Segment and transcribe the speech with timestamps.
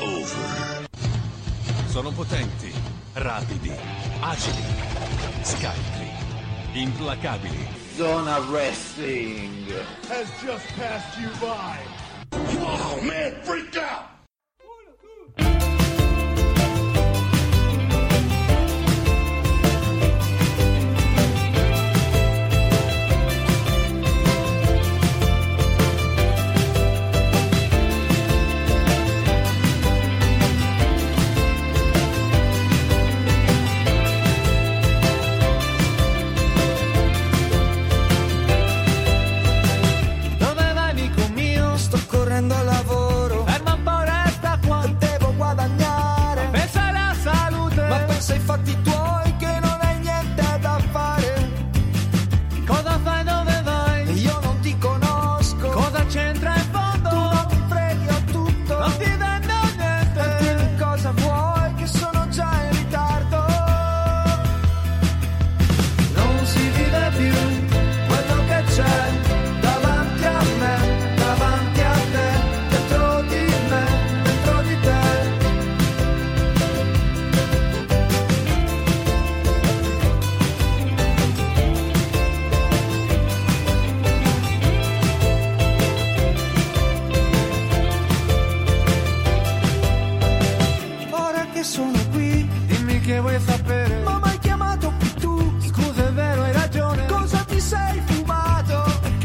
[0.00, 0.88] over.
[1.88, 2.72] Sono potenti,
[3.14, 3.72] rapidi,
[4.20, 4.64] agili,
[5.42, 6.10] scaltri,
[6.72, 7.66] implacabili.
[7.96, 9.66] Zona Wrestling.
[10.08, 11.78] has just passed you by.
[12.32, 14.15] Wow, man, freak out!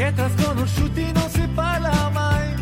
[0.02, 2.55] Perché tra sconosciuti non si parla mai.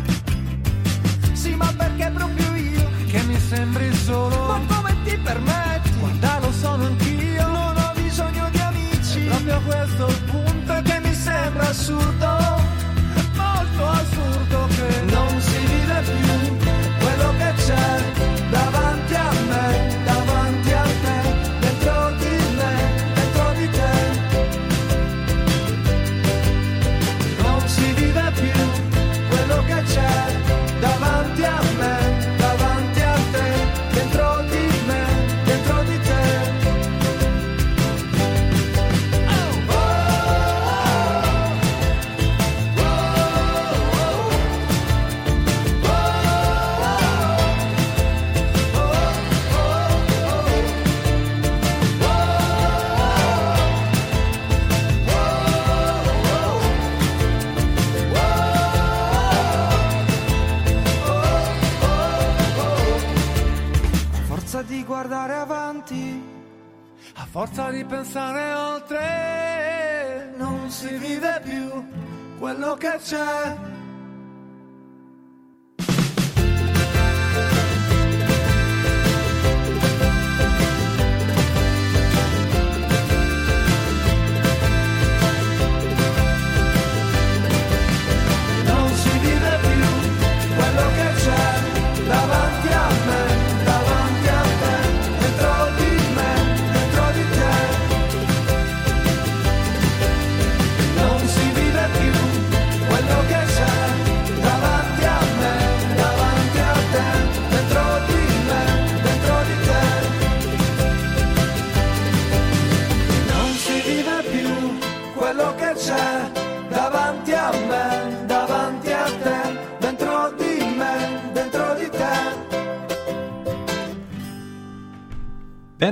[1.32, 2.90] Sì, ma perché proprio io?
[3.06, 4.46] Che mi sembri solo.
[4.46, 5.90] Ma come ti permetti?
[6.00, 7.46] Guarda, lo sono anch'io.
[7.46, 9.24] Non ho bisogno di amici.
[9.24, 12.28] È proprio questo il punto che mi sembra assurdo.
[13.36, 16.56] Molto assurdo che non si vive più
[16.98, 18.19] quello che c'è
[65.10, 66.22] guardare avanti,
[67.14, 73.69] a forza di pensare oltre, non si vive più quello che c'è.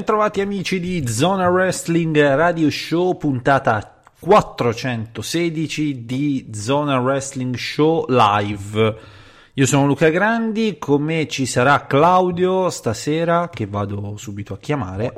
[0.08, 8.96] Bentrovati amici di Zona Wrestling Radio Show, puntata 416 di Zona Wrestling Show Live.
[9.52, 15.12] Io sono Luca Grandi, con me ci sarà Claudio stasera, che vado subito a chiamare.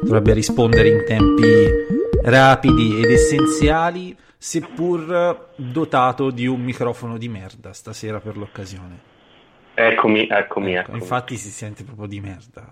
[0.00, 1.68] Dovrebbe rispondere in tempi
[2.22, 9.15] rapidi ed essenziali, seppur dotato di un microfono di merda stasera per l'occasione.
[9.78, 10.98] Eccomi, eccomi, Ecco, eccomi.
[10.98, 12.66] infatti si sente proprio di merda.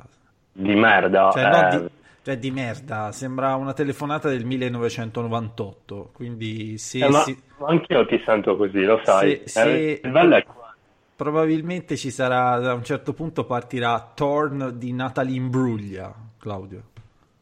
[0.53, 1.31] Di merda.
[1.33, 1.89] Cioè, no, eh, di,
[2.23, 8.23] cioè, di merda, sembra una telefonata del 1998, quindi se, eh, ma si- anch'io ti
[8.25, 9.43] sento così, lo sai.
[9.45, 10.75] Se- se- Eh, il bello è qua.
[11.15, 16.83] probabilmente ci sarà, da un certo punto partirà Torn di Natalie Imbruglia, Claudio.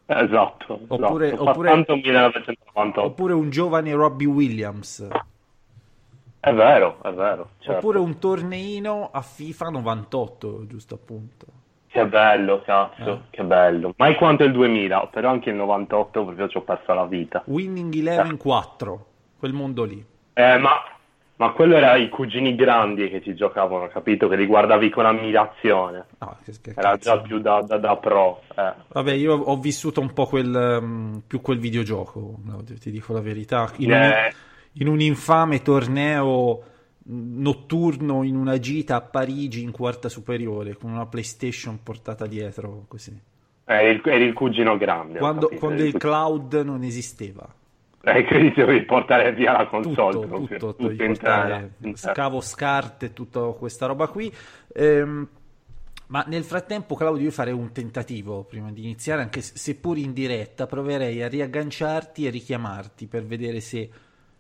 [0.06, 0.81] Esatto.
[0.88, 1.49] Oppure- esatto.
[1.50, 3.03] oppure- Fa tanto 1998.
[3.06, 5.06] Oppure un giovane Robbie Williams,
[6.44, 7.50] È vero, è vero.
[7.61, 7.79] certo.
[7.79, 11.47] oppure un torneino a FIFA 98, giusto appunto.
[11.87, 13.21] Che bello, cazzo, Eh.
[13.31, 13.94] che bello.
[13.99, 17.43] Mai quanto il 2000, però anche il 98 proprio ci ho perso la vita.
[17.47, 19.06] Winning Eleven 4,
[19.39, 20.05] quel mondo lì.
[20.35, 20.71] Eh, ma
[21.37, 24.29] Ma quello era i cugini grandi che ci giocavano, capito?
[24.29, 26.05] Che li guardavi con ammirazione.
[26.19, 26.99] No, che- che Era cazzo.
[27.15, 28.43] già più da, da- da pro.
[28.55, 28.73] eh.
[28.89, 33.21] Vabbè, io ho vissuto un po' quel, mm, più quel videogioco, Claudio, ti dico la
[33.21, 33.69] verità.
[33.79, 34.33] In, un, Eh.
[34.74, 36.62] In un infame torneo
[37.04, 43.19] notturno in una gita a Parigi in quarta superiore con una PlayStation portata dietro così.
[43.64, 45.19] Eri il, eri il cugino grande.
[45.19, 47.48] Quando, capito, quando il cloud non esisteva.
[48.04, 53.12] Eh, che dicevi portare via la Tutto, console proprio, tutto, tutto devi portare scavo scarte,
[53.12, 54.32] tutta questa roba qui.
[54.74, 55.28] Ehm,
[56.08, 60.12] ma nel frattempo, Claudio, io farei un tentativo prima di iniziare, anche se- seppur in
[60.12, 63.88] diretta, proverei a riagganciarti e richiamarti per vedere se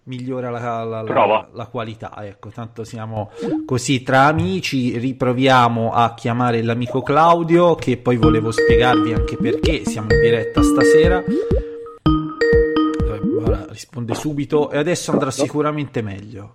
[0.04, 2.12] migliora la, la- la- la qualità.
[2.24, 3.30] Ecco, tanto siamo
[3.64, 10.12] così tra amici, riproviamo a chiamare l'amico Claudio, che poi volevo spiegarvi anche perché siamo
[10.12, 11.22] in diretta stasera.
[13.44, 16.54] Ora risponde subito e adesso andrà sicuramente meglio.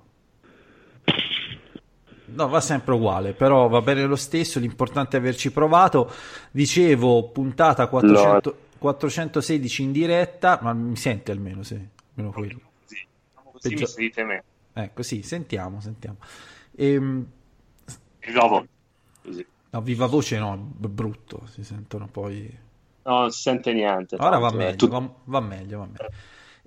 [2.26, 6.12] No, va sempre uguale, però va bene lo stesso, l'importante è averci provato.
[6.52, 11.74] Dicevo, puntata 400 416 in diretta, ma mi sente almeno, sì,
[12.16, 12.60] almeno quello.
[13.70, 14.44] Peggio- mi sentite me.
[14.74, 16.18] Ecco, sì, sentiamo, sentiamo.
[16.76, 17.26] Ehm,
[18.22, 18.66] Il nuovo.
[19.24, 19.46] Così.
[19.72, 22.66] no, viva voce no, brutto, si sentono poi...
[23.04, 24.16] No, non si sente niente.
[24.20, 26.10] Ora va meglio, tu- va, va meglio, va meglio.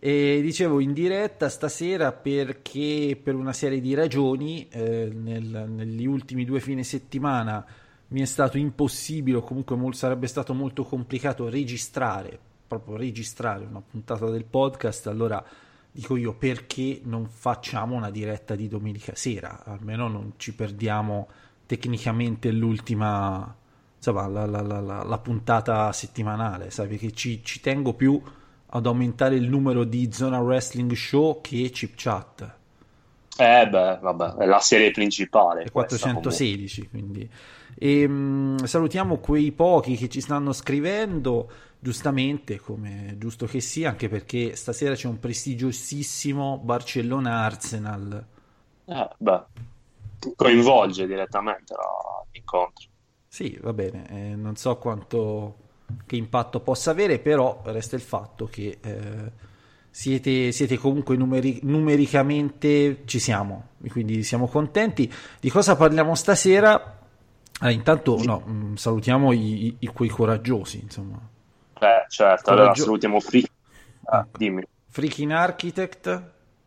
[0.02, 6.46] E dicevo in diretta stasera perché per una serie di ragioni eh, nel- negli ultimi
[6.46, 7.62] due fine settimana
[8.08, 13.82] mi è stato impossibile o comunque mol- sarebbe stato molto complicato registrare, proprio registrare una
[13.82, 15.44] puntata del podcast, allora
[15.92, 21.28] dico io perché non facciamo una diretta di domenica sera, almeno non ci perdiamo
[21.66, 23.54] tecnicamente l'ultima,
[23.96, 28.20] insomma, la, la- la- la- puntata settimanale, sai, perché ci, ci tengo più
[28.72, 32.58] ad aumentare il numero di Zona Wrestling Show che Chip Chat,
[33.42, 35.62] Eh beh, vabbè, è la serie principale.
[35.62, 37.30] è questa, 416, quindi.
[37.74, 44.10] E, mh, salutiamo quei pochi che ci stanno scrivendo, giustamente, come giusto che sia, anche
[44.10, 48.26] perché stasera c'è un prestigiosissimo Barcellona-Arsenal.
[48.84, 49.42] Eh, beh,
[50.36, 51.74] coinvolge direttamente
[52.32, 52.88] l'incontro.
[53.26, 55.56] Sì, va bene, eh, non so quanto
[56.04, 59.48] che impatto possa avere, però resta il fatto che eh,
[59.90, 65.12] siete, siete comunque numeri- numericamente ci siamo, quindi siamo contenti.
[65.40, 66.98] Di cosa parliamo stasera?
[67.62, 71.18] Ah, intanto no, mh, salutiamo i, i- quei coraggiosi, insomma.
[71.80, 73.44] Eh, certo, allora Coraggio- salutiamo Free.
[74.04, 74.20] Ah.
[74.20, 74.62] Eh, dimmi.
[74.88, 76.06] Freaking Architect,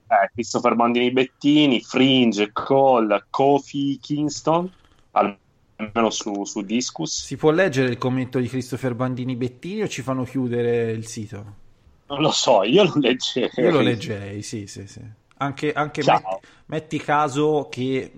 [0.07, 4.71] Eh, Christopher Bandini Bettini, Fringe, Cole, Kofi Kingston,
[5.11, 7.23] almeno su, su Discus.
[7.25, 11.61] si può leggere il commento di Christopher Bandini Bettini o ci fanno chiudere il sito?
[12.07, 13.49] Non lo so, io lo leggerei.
[13.63, 15.01] Io lo leggerei, sì, sì, sì.
[15.37, 18.11] Anche, anche metti, metti caso che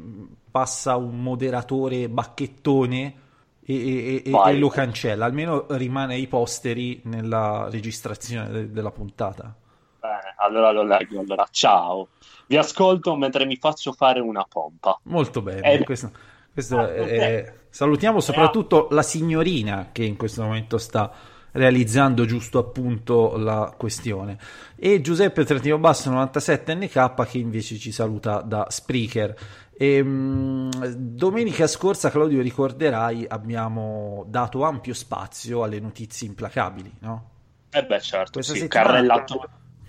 [0.51, 3.15] passa un moderatore bacchettone
[3.63, 9.55] e, e- e- lo cancella, almeno rimane ai posteri nella registrazione de- della puntata.
[9.99, 11.19] Bene, allora lo leggo.
[11.19, 12.09] Allora, ciao.
[12.47, 14.99] Vi ascolto mentre mi faccio fare una pompa.
[15.03, 16.11] Molto bene, Eh, questo,
[16.51, 21.11] questo ah, è- è- salutiamo soprattutto la signorina che in questo momento sta
[21.55, 24.37] realizzando giusto appunto la questione
[24.75, 29.35] e Giuseppe Trattino Basso 97NK che invece ci saluta da Spreaker
[29.77, 37.29] e, mh, domenica scorsa Claudio ricorderai abbiamo dato ampio spazio alle notizie implacabili no?
[37.71, 39.23] Eh beh, certo, Questa sì, settimana-.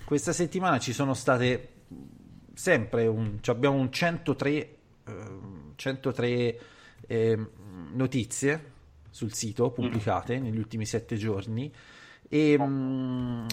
[0.03, 1.73] Questa settimana ci sono state
[2.53, 4.75] sempre un, cioè abbiamo un 103,
[5.05, 6.59] ehm, 103
[7.07, 7.49] ehm,
[7.93, 8.75] notizie
[9.09, 11.73] sul sito pubblicate negli ultimi sette giorni,
[12.29, 13.45] e, mm,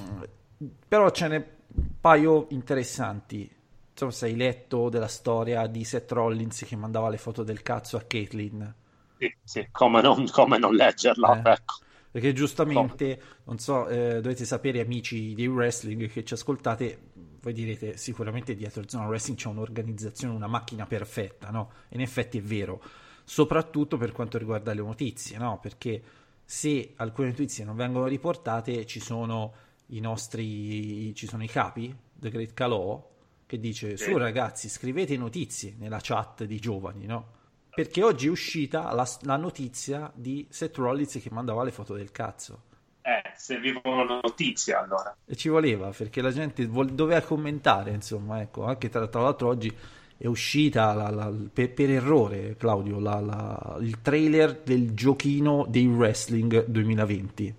[0.88, 3.50] però ce n'è un paio interessanti.
[3.96, 7.62] Non so se hai letto della storia di Seth Rollins che mandava le foto del
[7.62, 8.74] cazzo a Caitlyn.
[9.18, 11.50] Sì, sì, come non, come non leggerla, Eh.
[11.52, 11.74] ecco.
[12.10, 17.96] Perché giustamente, non so, eh, dovete sapere, amici di wrestling che ci ascoltate, voi direte
[17.96, 21.70] sicuramente dietro il Zona Wrestling c'è un'organizzazione, una macchina perfetta, no?
[21.90, 22.80] In effetti è vero,
[23.24, 25.58] soprattutto per quanto riguarda le notizie, no?
[25.60, 26.02] Perché
[26.44, 29.52] se alcune notizie non vengono riportate, ci sono
[29.88, 33.10] i nostri, ci sono i capi, The Great Calò,
[33.46, 37.42] che dice, su ragazzi, scrivete notizie nella chat di giovani, no?
[37.74, 42.12] Perché oggi è uscita la, la notizia di Seth Rollins che mandava le foto del
[42.12, 42.62] cazzo.
[43.02, 45.14] Eh, servivano notizie allora.
[45.26, 49.48] E ci voleva, perché la gente vol- doveva commentare, insomma, ecco, anche tra, tra l'altro
[49.48, 49.76] oggi
[50.16, 56.64] è uscita la- la- per, per errore, Claudio, la- il trailer del giochino dei wrestling
[56.66, 57.54] 2020.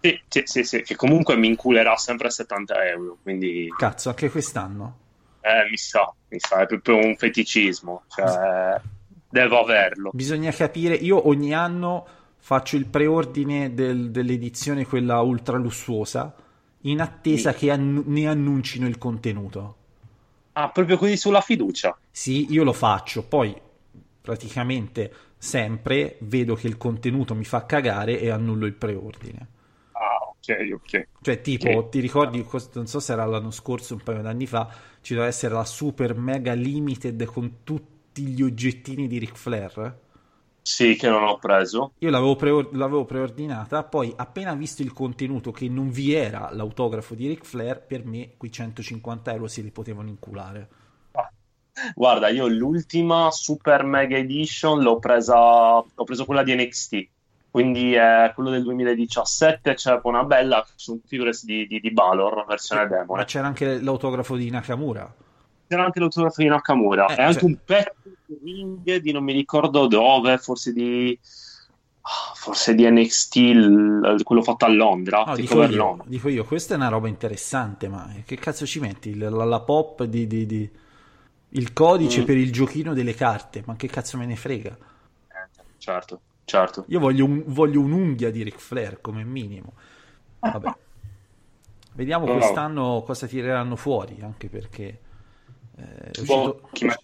[0.00, 3.68] Sì, sì, sì, sì, che comunque mi inculerà sempre 70 euro, quindi...
[3.76, 4.98] Cazzo, anche quest'anno.
[5.40, 8.80] Eh, mi sa, mi sa, è proprio un feticismo, cioè,
[9.28, 10.10] devo averlo.
[10.12, 12.06] Bisogna capire, io ogni anno
[12.36, 16.34] faccio il preordine del- dell'edizione quella ultra lussuosa
[16.82, 17.58] in attesa Sì.
[17.58, 19.76] che annu- ne annuncino il contenuto.
[20.54, 21.96] Ah, proprio così sulla fiducia.
[22.10, 23.54] Sì, io lo faccio, poi
[24.20, 29.48] praticamente sempre vedo che il contenuto mi fa cagare e annullo il preordine.
[29.92, 31.08] Ah, ok, ok.
[31.20, 31.88] Cioè, tipo, Sì.
[31.90, 34.68] ti ricordi, non so se era l'anno scorso, un paio d'anni fa,
[35.00, 39.98] ci doveva essere la super mega limited con tutti gli oggettini di Ric Flair?
[40.66, 41.92] Sì, che non ho preso.
[41.98, 47.14] Io l'avevo, preor- l'avevo preordinata, poi appena visto il contenuto che non vi era l'autografo
[47.14, 50.68] di Ric Flair, per me quei 150 euro se li potevano inculare.
[51.94, 55.36] Guarda, io l'ultima Super Mega Edition l'ho presa,
[55.76, 57.08] ho preso quella di NXT,
[57.50, 62.86] quindi è quello del 2017, c'è una bella, sono figure di, di, di Balor, versione
[63.14, 63.24] Ma demone.
[63.24, 65.12] c'era anche l'autografo di Nakamura.
[65.66, 67.92] C'era anche l'autografo di Nakamura Eh, e anche cioè- un pezzo
[68.26, 71.18] di ring di non mi ricordo dove, forse di,
[72.02, 76.06] ah, forse di NXT, quello fatto a Londra, No, dico io, Londra.
[76.08, 79.16] dico io, questa è una roba interessante, ma che cazzo ci metti?
[79.16, 80.70] La, la- la pop di, di- di-
[81.56, 82.24] Il codice Mm.
[82.24, 84.70] per il giochino delle carte, ma che cazzo me ne frega?
[84.76, 86.84] Eh, Certo, certo.
[86.88, 89.74] Io voglio, un- voglio un'unghia di Ric Flair come minimo.
[90.40, 90.74] Vabbè.
[91.94, 92.32] Vediamo No.
[92.38, 94.98] quest'anno cosa tireranno fuori, anche perché
[95.76, 97.00] eh, Boh, uscito-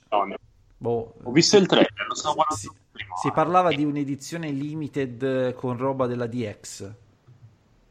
[0.77, 3.17] boh, Ho visto il trailer, lo stavo guardando si, prima.
[3.17, 6.93] si parlava di un'edizione limited con roba della DX.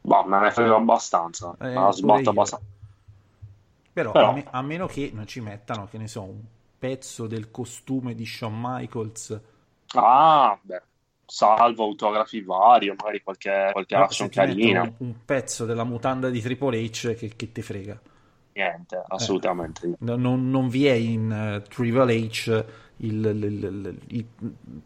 [0.02, 1.54] Boh, me ne frega abbastanza.
[1.60, 2.64] Eh, la pure sbatto abbastanza.
[3.92, 6.40] Però, Però- A, me- a meno che non ci mettano, che ne so, un
[6.78, 9.40] pezzo del costume di Shawn Michaels.
[9.94, 10.82] Ah, beh,
[11.26, 14.82] salvo autografi vari, o magari qualche, qualche action ti carina.
[14.82, 18.00] un, un pezzo della mutanda di Triple H, che, che te frega?
[18.52, 19.94] Niente, assolutamente.
[20.00, 22.64] No- Non, non vi è in eh, Triple H
[23.02, 24.26] i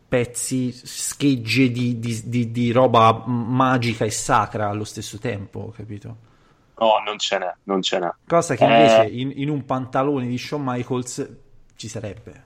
[0.09, 6.17] pezzi, schegge di, di- di- di roba magica e sacra allo stesso tempo, capito?
[6.79, 8.13] No, non ce n'è, non ce n'è.
[8.27, 8.69] Cosa che Eh.
[8.69, 11.29] invece in, in un pantalone di Shawn Michaels
[11.77, 12.45] ci sarebbe.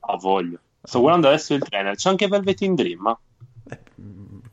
[0.00, 0.58] A voglia.
[0.82, 1.94] Sto guardando adesso il trailer.
[1.96, 3.16] C'è anche Velvet in Dream.
[3.68, 3.78] Eh,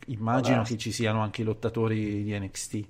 [0.08, 0.68] immagino Vabbè.
[0.70, 2.88] che ci siano anche i lottatori di NXT.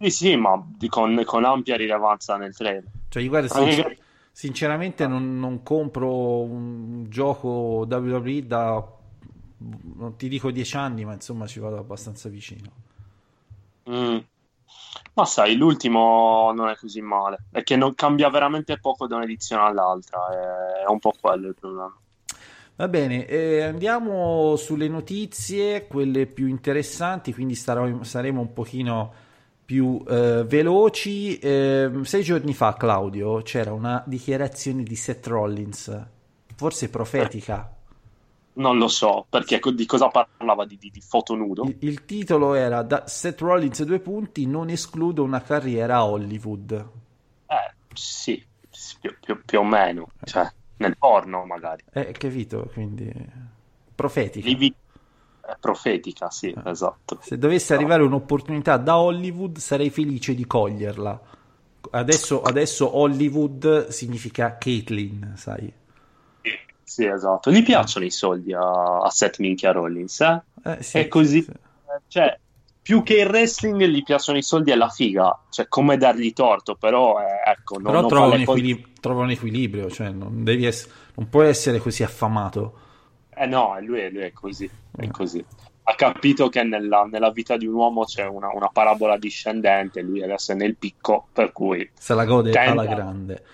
[0.00, 2.84] Sì, sì, ma con, con ampia rilevanza nel trailer.
[3.08, 3.98] Cioè, io guarda, sincer-
[4.30, 8.86] sinceramente non, non compro un gioco WWE da,
[9.96, 12.70] non ti dico dieci anni, ma insomma ci vado abbastanza vicino.
[13.90, 14.18] Mm.
[15.14, 17.46] Ma sai, l'ultimo non è così male.
[17.50, 20.28] È che non cambia veramente poco da un'edizione all'altra.
[20.28, 21.96] È, è un po' quello il problema.
[22.76, 29.12] Va bene, eh, andiamo sulle notizie, quelle più interessanti, quindi starò- saremo un pochino
[29.68, 31.38] più eh, veloci.
[31.38, 36.06] Eh, sei giorni fa, Claudio, c'era una dichiarazione di Seth Rollins,
[36.56, 37.70] forse profetica.
[38.54, 40.64] Non lo so, perché di cosa parlava?
[40.64, 41.64] Di, di- di foto nudo?
[41.64, 46.72] Il, il titolo era da Seth Rollins due punti, non escludo una carriera a Hollywood.
[47.46, 48.42] Eh, sì,
[49.00, 50.08] più, più- più o meno.
[50.24, 51.84] Cioè, nel porno magari.
[51.92, 52.70] Eh, capito?
[52.72, 53.12] Quindi
[53.94, 54.48] profetica.
[54.48, 54.87] Lì vi- è
[55.58, 56.70] profetica, sì, Eh.
[56.70, 57.18] esatto.
[57.22, 61.20] Se dovesse arrivare un'opportunità da Hollywood, sarei felice di coglierla.
[61.90, 65.72] Adesso, adesso Hollywood significa Caitlyn, sai?
[66.42, 66.50] Sì,
[66.82, 67.50] sì, esatto.
[67.50, 70.42] Gli piacciono i soldi a, a Seth Minchia Rollins, eh?
[70.64, 71.42] Eh, sì, È così.
[71.42, 71.52] sì.
[72.08, 72.38] Cioè,
[72.82, 75.38] più che il wrestling gli piacciono i soldi e la figa.
[75.50, 78.86] Cioè, come dargli torto, però, eh, ecco, non, Però non trova un, le cose- equilib-
[79.00, 82.86] trova un equilibrio, cioè non, devi ess- non puoi essere così affamato.
[83.40, 85.10] Eh no, lui è, lui è così, è Eh.
[85.10, 85.44] così.
[85.84, 90.22] Ha capito che nella, nella vita di un uomo c'è una, una parabola discendente, lui
[90.22, 91.88] adesso è nel picco, per cui...
[91.94, 93.44] Se la gode alla grande.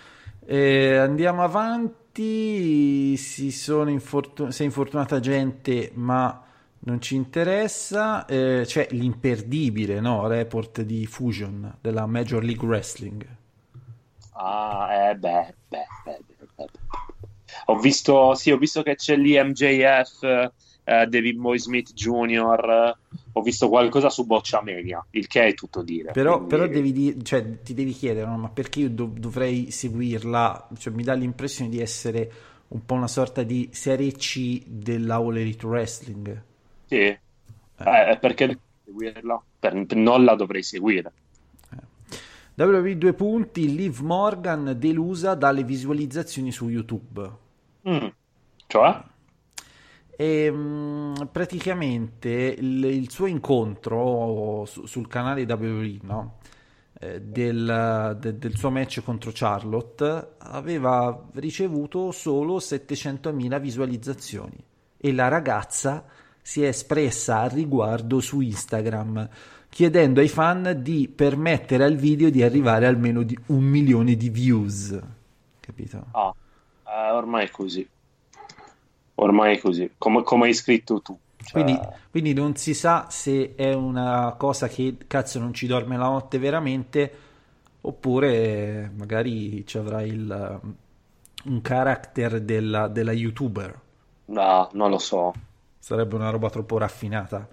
[0.47, 3.17] Eh, andiamo avanti.
[3.17, 6.43] Si sono infortun- si è infortunata gente, ma
[6.81, 8.25] non ci interessa.
[8.27, 10.27] Eh, c'è l'imperdibile no?
[10.27, 13.27] report di Fusion della Major League Wrestling.
[14.37, 16.67] Ah, eh beh, beh, beh, beh, beh.
[17.67, 20.23] Ho visto, sì, ho visto che c'è lì MJF,
[20.85, 25.83] eh, David Boy Smith Jr., eh, ho visto qualcosa su Bocciamania, il che è tutto
[25.83, 26.13] dire.
[26.13, 28.37] Però, quindi- però devi di- cioè, ti devi chiedere, no?
[28.37, 30.69] ma perché io dov- dovrei seguirla?
[30.79, 32.31] Cioè, mi dà l'impressione di essere
[32.69, 36.43] un po' una sorta di serie C della All Elite Wrestling.
[36.87, 37.19] Sì, eh,
[37.77, 39.43] eh, perché seguirla?
[39.59, 41.13] Per, non la dovrei seguire.
[42.57, 47.43] WWE 2 punti, Liv Morgan delusa dalle visualizzazioni su YouTube.
[47.89, 48.07] Mm.
[48.67, 49.03] Cioè?
[50.17, 56.39] E, mm, praticamente il, il suo incontro su- sul canale WWE, no?
[57.01, 64.57] eh, del, de, del, suo match contro Charlotte aveva ricevuto solo 700.000 visualizzazioni
[64.97, 66.05] e la ragazza
[66.41, 69.29] si è espressa al riguardo su Instagram
[69.69, 74.97] chiedendo ai fan di permettere al video di arrivare almeno di un milione di views.
[75.59, 76.07] Capito?
[76.13, 76.33] Ah,
[76.95, 77.89] eh, ormai è così.
[79.17, 81.17] Ormai è così, come, come hai scritto tu.
[81.37, 81.63] Cioè...
[81.63, 86.05] Quindi, quindi, non si sa se è una cosa che cazzo non ci dorme la
[86.05, 87.13] notte veramente,
[87.83, 90.61] oppure magari ci avrà il,
[91.45, 93.81] un character della, della youtuber.
[94.27, 95.33] No, non lo so.
[95.79, 97.47] Sarebbe una roba troppo raffinata.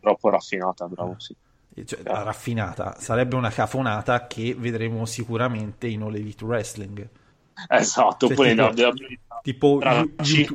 [0.00, 1.20] Troppo raffinata, bravo, eh.
[1.20, 1.36] sì.
[1.84, 2.22] Cioè, yeah.
[2.22, 7.08] raffinata, sarebbe una cafonata che vedremo sicuramente in All Elite Wrestling.
[7.68, 8.54] Esatto, cioè, pure
[9.42, 9.80] tipo, tipo
[10.22, 10.46] you,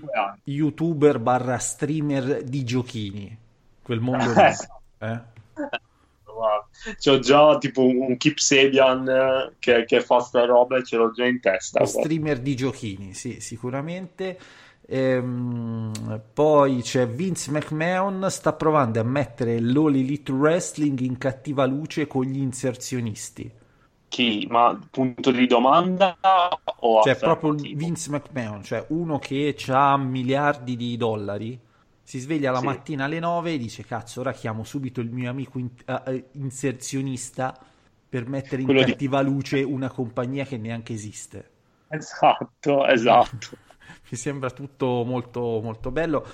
[0.43, 3.37] youtuber barra streamer di giochini,
[3.81, 5.07] quel mondo lì.
[5.07, 5.29] Eh?
[6.99, 11.11] C'ho già tipo un Keep Sabian eh, che, che fa sta roba e ce l'ho
[11.11, 11.85] già in testa.
[11.85, 14.37] Streamer di giochini, sì, sicuramente.
[14.87, 22.07] Ehm, poi c'è Vince McMahon sta provando a mettere l'All Elite Wrestling in cattiva luce
[22.07, 23.59] con gli inserzionisti.
[24.11, 24.45] Chi?
[24.49, 26.17] Ma punto di domanda
[26.79, 31.57] o Cioè proprio Vince McMahon, cioè uno che ha miliardi di dollari,
[32.03, 32.65] si sveglia la sì.
[32.65, 37.57] mattina alle 9 e dice cazzo ora chiamo subito il mio amico in- uh, inserzionista
[38.09, 39.29] per mettere in Quello cattiva di...
[39.29, 41.49] luce una compagnia che neanche esiste.
[41.87, 43.47] Esatto, esatto
[44.11, 46.25] mi sembra tutto molto, molto bello.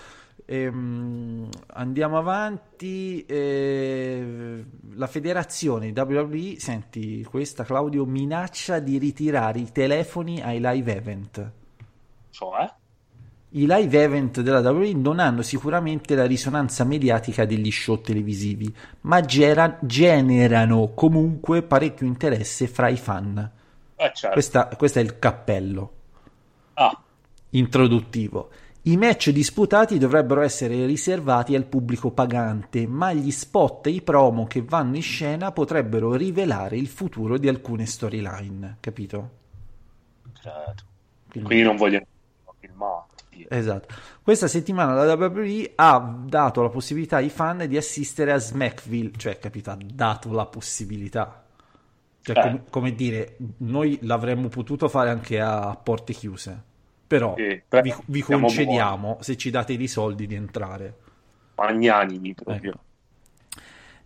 [0.50, 3.26] Ehm, andiamo avanti.
[3.26, 11.52] Eh, la federazione WWE, senti questa Claudio, minaccia di ritirare i telefoni ai live event.
[12.30, 12.74] Cioè?
[13.50, 19.22] I live event della WWE non hanno sicuramente la risonanza mediatica degli show televisivi, ma
[19.22, 23.52] gera- generano comunque parecchio interesse fra i fan.
[23.96, 24.34] Eh, certo.
[24.34, 25.92] Questa, questo è il cappello.
[26.74, 27.02] Ah
[27.52, 28.50] introduttivo.
[28.88, 34.48] I match disputati dovrebbero essere riservati al pubblico pagante, ma gli spot e i promo
[34.48, 39.30] che vanno in scena potrebbero rivelare il futuro di alcune storyline, capito?
[40.42, 40.84] Certo.
[41.30, 42.06] Quindi, Quindi non vogliono
[42.60, 43.46] filmati.
[43.50, 43.94] Esatto.
[44.24, 49.38] Questa settimana la WWE ha dato la possibilità ai fan di assistere a Smackville, cioè,
[49.38, 51.44] capito, ha dato la possibilità.
[52.22, 52.42] Cioè, eh.
[52.42, 56.67] com- come dire, noi l'avremmo potuto fare anche a porte chiuse
[57.08, 59.24] però sì, vi, vi concediamo, buoni.
[59.24, 60.96] se ci date dei soldi, di entrare.
[61.56, 62.72] Magnanimi proprio.
[62.72, 62.86] Ecco.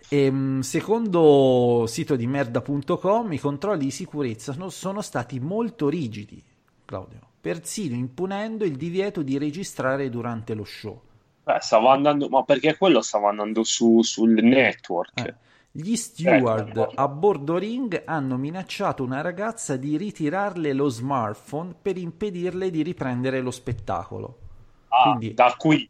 [0.07, 6.43] E, ehm, secondo sito di merda.com i controlli di sicurezza sono, sono stati molto rigidi,
[6.85, 11.01] Claudio, persino imponendo il divieto di registrare durante lo show.
[11.43, 15.19] Beh, stava andando, ma perché quello stava andando su, sul network.
[15.19, 15.35] Eh.
[15.73, 21.97] Gli steward eh, a bordo ring hanno minacciato una ragazza di ritirarle lo smartphone per
[21.97, 24.37] impedirle di riprendere lo spettacolo.
[24.89, 25.33] Ah, Quindi...
[25.33, 25.89] da qui,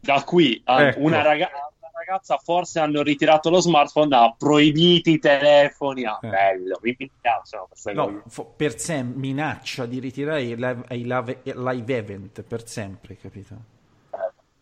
[0.00, 0.98] da qui ecco.
[0.98, 1.48] una, raga-
[1.78, 6.04] una, ragazza forse hanno ritirato lo smartphone, ha proibito i telefoni.
[6.04, 6.28] Ah, eh.
[6.28, 8.24] bello, mi piacciono queste no,
[8.56, 13.72] per sempre minaccia di ritirare i live, i live, live event per sempre, capito?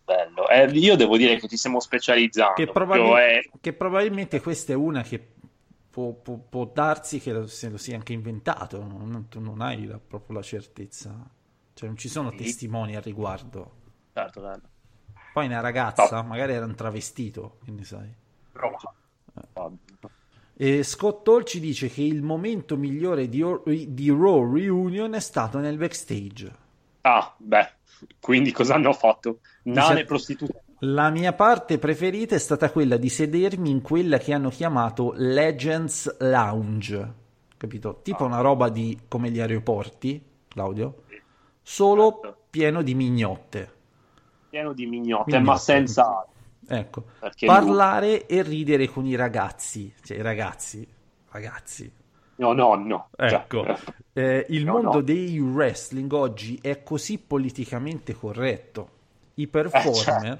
[0.05, 0.49] Bello.
[0.49, 2.55] Eh, io devo dire che ci stiamo specializzando.
[2.55, 3.51] Che, probabil- è...
[3.61, 5.25] che probabilmente questa è una che
[5.91, 9.87] può, può, può darsi che lo, se lo sia anche inventato, non, tu non hai
[9.87, 11.15] la, proprio la certezza.
[11.75, 12.37] Cioè non ci sono sì.
[12.37, 13.81] testimoni al riguardo.
[14.13, 14.63] Certo, bello.
[15.33, 16.29] Poi una ragazza, no.
[16.29, 18.09] magari era un travestito, quindi sai.
[19.35, 19.71] Eh.
[20.55, 23.43] E Scott Hall ci dice che il momento migliore di,
[23.89, 26.53] di Raw Reunion è stato nel backstage.
[27.01, 27.73] Ah, beh,
[28.21, 29.41] quindi cosa hanno fatto?
[29.63, 30.63] Nane prostitute.
[30.81, 36.17] La mia parte preferita è stata quella di sedermi in quella che hanno chiamato Legends
[36.19, 37.15] Lounge,
[37.57, 38.01] capito?
[38.03, 38.27] Tipo ah.
[38.27, 41.05] una roba di come gli aeroporti, Claudio,
[41.63, 42.39] solo certo.
[42.51, 43.73] pieno di mignotte.
[44.51, 45.51] Pieno di mignotte, mignotte.
[45.51, 46.27] ma senza
[46.67, 48.39] Ecco, Perché parlare lui...
[48.39, 50.87] e ridere con i ragazzi, cioè i ragazzi,
[51.31, 51.91] ragazzi.
[52.37, 53.09] No, no, no.
[53.17, 53.65] Ecco,
[54.13, 55.01] eh, il no, mondo no.
[55.01, 59.01] dei wrestling oggi è così politicamente corretto
[59.35, 60.39] i performer, eh,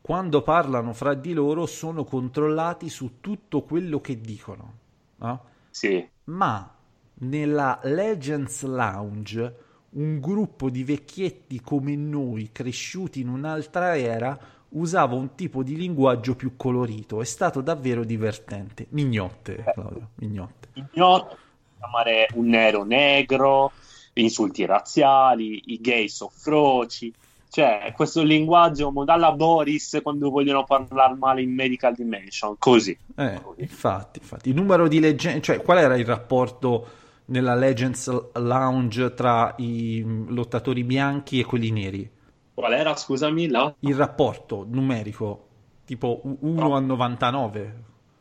[0.00, 4.72] quando parlano fra di loro, sono controllati su tutto quello che dicono.
[5.16, 5.44] No?
[5.70, 6.06] Sì.
[6.24, 6.74] Ma
[7.20, 9.56] nella Legends Lounge,
[9.90, 14.38] un gruppo di vecchietti come noi, cresciuti in un'altra era,
[14.70, 17.20] usava un tipo di linguaggio più colorito.
[17.20, 18.86] È stato davvero divertente.
[18.90, 19.72] Mignotte, eh.
[19.72, 20.68] Claudio, mignotte.
[20.74, 21.36] Mignotte,
[21.76, 23.72] chiamare un nero negro,
[24.14, 27.12] insulti razziali, i gay soffroci
[27.50, 32.96] Cioè, questo linguaggio modalla Boris quando vogliono parlare male in Medical Dimension, così.
[33.16, 36.86] Eh, infatti, infatti, il numero di leggende, cioè qual era il rapporto
[37.26, 42.10] nella Legends Lounge tra i lottatori bianchi e quelli neri?
[42.54, 43.72] Qual era, scusami, la...
[43.80, 45.46] Il rapporto numerico,
[45.84, 47.74] tipo 1 a 99.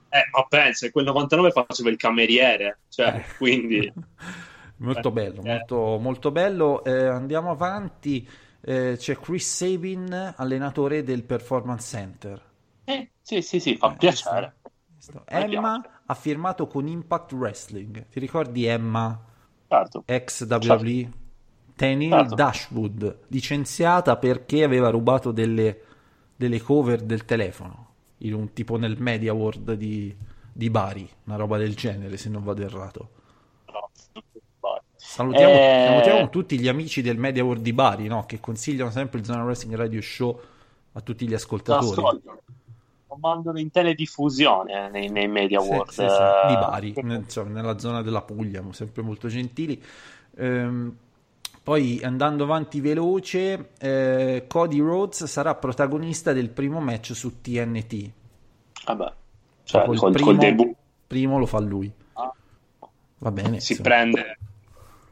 [0.09, 3.35] Eh, ma pensa, quel 99 faceva il cameriere, cioè, Eh.
[3.37, 3.91] quindi...
[4.79, 5.49] Molto Eh, bello, eh.
[5.49, 6.83] molto, molto bello.
[6.83, 8.29] Eh, andiamo avanti.
[8.61, 12.41] Eh, c'è Chris Sabin, allenatore del Performance Center.
[12.85, 14.55] Eh, sì, sì, sì, fa Eh, piacere.
[15.29, 16.01] Mi Emma piace.
[16.05, 18.07] ha firmato con Impact Wrestling.
[18.09, 19.19] Ti ricordi Emma,
[19.69, 20.05] Certo.
[20.05, 21.11] ex WWE?
[21.75, 22.35] Tenil Certo.
[22.35, 25.81] Dashwood, licenziata perché aveva rubato delle,
[26.35, 27.85] delle cover del telefono.
[28.19, 30.15] In un tipo nel Media World di,
[30.51, 33.09] di Bari, una roba del genere, se non vado errato.
[33.73, 33.89] No.
[35.09, 38.25] Salutiamo, Eh, salutiamo tutti gli amici del Media World di Bari, no?
[38.25, 40.37] che consigliano sempre il Zona Wrestling Radio Show
[40.91, 41.87] a tutti gli ascoltatori.
[41.91, 42.41] Ascolto.
[43.07, 45.89] Lo mandano in telediffusione nei, nei Media Sì, World.
[45.91, 49.81] sì, sì, eh, di Bari, nel- insomma, nella zona della Puglia, sempre molto gentili.
[50.35, 50.93] Ehm,
[51.63, 58.11] poi andando avanti veloce, eh, Cody Rhodes sarà protagonista del primo match su TNT.
[58.85, 59.13] Vabbè,
[59.63, 60.75] cioè, Col col, primo, col debutto
[61.07, 61.89] primo lo fa lui.
[62.13, 62.31] Ah.
[63.19, 63.59] Va bene.
[63.61, 63.87] si insomma.
[63.89, 64.37] prende,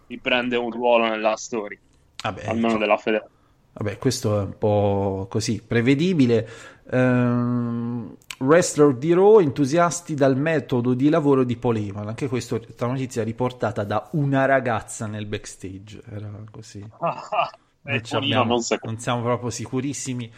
[0.08, 1.78] si prende un ruolo nella storia,
[2.24, 3.34] Vabbè, almeno cioè, della federazione.
[3.74, 6.48] Vabbè, questo è un po' così, prevedibile.
[6.92, 12.08] Ehm, wrestler di Raw entusiasti dal metodo di lavoro di Paul Heyman.
[12.08, 16.02] Anche questa notizia riportata da una ragazza nel backstage.
[16.10, 16.84] Era così.
[17.88, 20.32] Eh, Tonino abbiamo- non non siamo proprio sicurissimi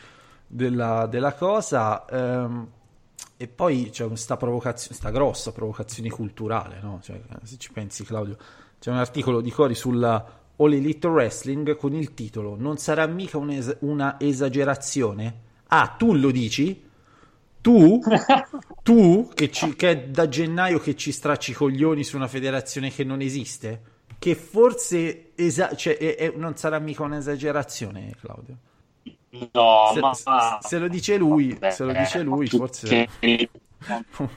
[0.46, 2.06] della, della cosa.
[2.06, 2.68] Ehm,
[3.38, 7.00] e poi c'è questa provocazione, sta grossa provocazione culturale, no?
[7.02, 8.36] Cioè, se ci pensi, Claudio,
[8.80, 13.38] c'è un articolo di Cori sulla All Elite Wrestling con il titolo Non sarà mica
[13.38, 15.42] un'es- una esagerazione?
[15.68, 16.84] Ah, tu lo dici?
[17.62, 18.00] Tu?
[18.84, 22.90] Tu che, ci- che è da gennaio che ci stracci i coglioni su una federazione
[22.90, 23.82] che non esiste?
[24.18, 28.56] Che forse esa- cioè, è- è- non sarà mica un'esagerazione, Claudio.
[29.52, 30.14] No, Se, ma...
[30.14, 32.88] se- se lo dice lui, se lo dice lui, forse
[33.20, 33.50] Che,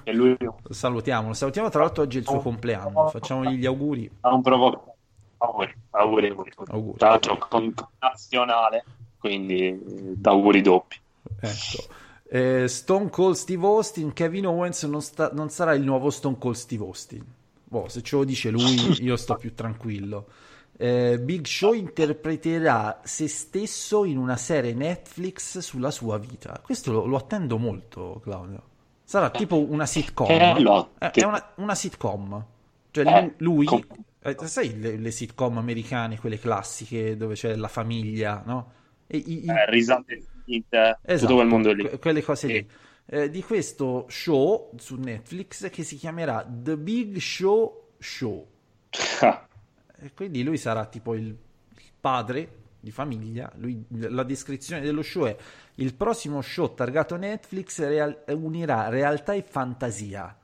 [0.03, 1.29] che lui lo salutiamo.
[1.29, 3.09] Lo salutiamo, tra l'altro oggi è il suo compleanno.
[3.09, 4.11] Facciamogli gli auguri.
[4.21, 4.95] ha un provocato.
[5.39, 6.51] Auguri, auguri, auguri.
[6.67, 6.99] Auguri.
[6.99, 8.85] Tra l'altro con nazionale,
[9.19, 10.97] quindi eh, auguri doppi.
[11.41, 11.85] Ecco.
[12.33, 16.57] Eh, Stone Cold Steve Austin, Kevin Owens non, sta- non sarà il nuovo Stone Cold
[16.57, 17.25] Steve Austin.
[17.65, 20.27] Boh, se ce lo dice lui, io sto più tranquillo.
[20.77, 26.61] Eh, Big Show interpreterà se stesso in una serie Netflix sulla sua vita.
[26.63, 28.63] Questo lo, lo attendo molto, Claudio.
[29.11, 30.27] Sarà tipo una sitcom.
[30.29, 32.47] Che lo Eh, È una, una sitcom.
[32.93, 33.85] Cioè Eh, lui, com-
[34.23, 38.73] eh, sai le, le sitcom americane, quelle classiche dove c'è la famiglia, no?
[39.09, 41.89] E i- i- Eh, risate finte, Esatto, tutto quel mondo lì.
[41.89, 42.71] que- quelle cose lì.
[43.07, 48.47] Eh, di questo show su Netflix che si chiamerà The Big Show Show.
[50.03, 51.37] E quindi lui sarà tipo il, il
[52.01, 53.51] padre di famiglia.
[53.57, 55.37] Lui- la descrizione dello show è
[55.77, 60.35] il prossimo show targato Netflix real- unirà realtà e fantasia.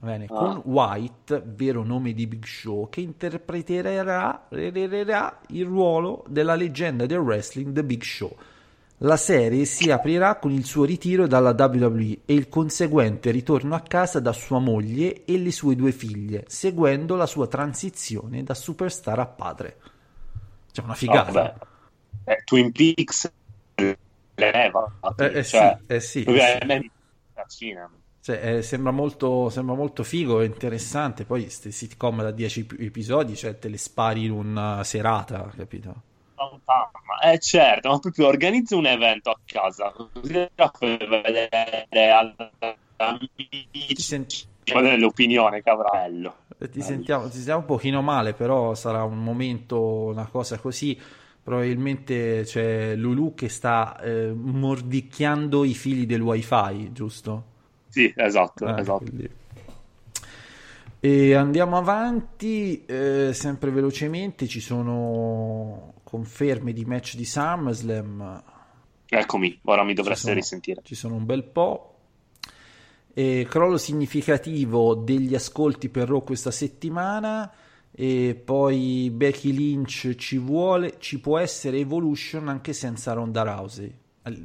[0.00, 0.34] Va bene, Ah.
[0.34, 7.72] con White, vero nome di Big Show, che interpreterà il ruolo della leggenda del wrestling
[7.72, 8.36] The Big Show.
[8.98, 13.80] La serie si aprirà con il suo ritiro dalla WWE e il conseguente ritorno a
[13.80, 19.18] casa da sua moglie e le sue due figlie, seguendo la sua transizione da superstar
[19.18, 19.76] a padre.
[20.70, 21.30] Cioè, una figata.
[21.32, 21.54] Vabbè.
[22.26, 23.30] Eh, Twin Peaks
[24.36, 24.90] leva.
[25.18, 27.76] Eh, eh cioè, sì, eh sì, lui eh sì.
[28.24, 31.24] Cioè, sembra, molto, sembra molto figo e interessante.
[31.24, 36.12] Poi, queste sitcom da 10 ep- episodi, cioè, te le spari in una serata, capito?
[37.22, 41.76] Eh certo, ma proprio organizza un evento a casa, così fai vedere
[42.10, 43.28] agli Ti,
[43.76, 44.26] amici, sen-
[44.98, 45.90] l'opinione che avrà.
[45.90, 46.36] Bello.
[46.58, 50.98] Eh, ti sentiamo, ti sentiamo un pochino male, però sarà un momento, una cosa così.
[51.44, 57.44] Probabilmente c'è Lulu che sta eh, mordicchiando i fili del wifi, giusto?
[57.88, 59.04] Sì, esatto, Eh, esatto.
[59.04, 59.28] quindi-
[61.00, 68.42] E andiamo avanti, eh, sempre velocemente, ci sono conferme di match di SummerSlam,
[69.06, 70.80] Eccomi, ora mi dovreste sono, risentire.
[70.82, 71.90] ci sono un bel po'.
[73.12, 77.52] E crollo significativo degli ascolti per Raw questa settimana
[77.96, 83.92] e poi Becky Lynch ci vuole, ci può essere Evolution anche senza Ronda Rousey.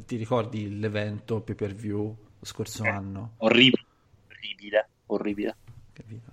[0.05, 2.89] Ti ricordi l'evento pay per view lo scorso Eh.
[2.89, 3.31] anno?
[3.37, 3.85] Orribile,
[4.27, 5.55] orribile, orribile.
[5.93, 6.31] Capito?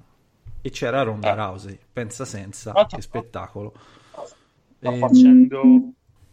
[0.61, 1.35] E c'era Ronda Eh.
[1.37, 3.72] Rousey, pensa senza, Ah, che spettacolo.
[4.79, 5.62] Sta Eh, facendo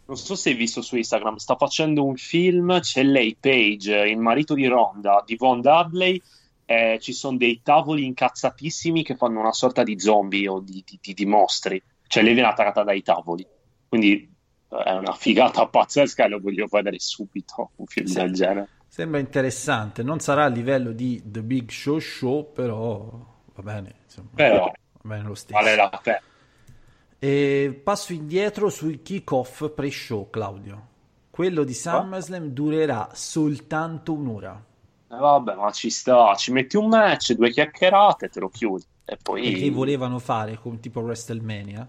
[0.06, 4.18] non so se hai visto su Instagram, sta facendo un film, c'è lei, Paige, il
[4.18, 6.20] marito di Ronda, di Von Dudley,
[6.74, 11.14] eh, ci sono dei tavoli incazzatissimi che fanno una sorta di zombie o di, di,
[11.14, 13.46] di mostri, cioè lei viene attaccata dai tavoli,
[13.88, 14.32] quindi
[14.68, 18.14] eh, è una figata pazzesca e lo voglio vedere subito, un film sì.
[18.14, 18.68] del genere.
[18.88, 23.10] Sembra interessante, non sarà a livello di The Big Show Show, però
[23.54, 25.58] va bene, insomma, però, va bene lo stesso.
[25.58, 26.20] Vale la pena.
[27.18, 30.88] E passo indietro sul kick-off pre-show, Claudio.
[31.30, 34.64] Quello di SummerSlam durerà soltanto un'ora.
[35.14, 38.84] Eh vabbè, ma ci sta, ci metti un match, due chiacchierate, te lo chiudi.
[39.04, 39.50] E poi...
[39.50, 41.86] Perché volevano fare come tipo WrestleMania,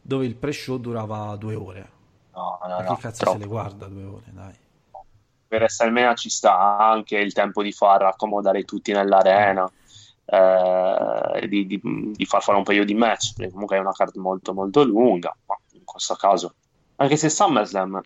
[0.00, 1.90] dove il pre-show durava due ore.
[2.34, 3.38] No, no, ma no, che cazzo troppo.
[3.38, 4.54] se le guarda due ore, dai.
[5.46, 9.70] Per WrestleMania ci sta anche il tempo di far accomodare tutti nell'arena.
[10.26, 14.16] Eh, di, di, di, far fare un paio di match perché comunque è una card
[14.16, 16.54] molto molto lunga ma in questo caso
[16.96, 18.00] anche se SummerSlam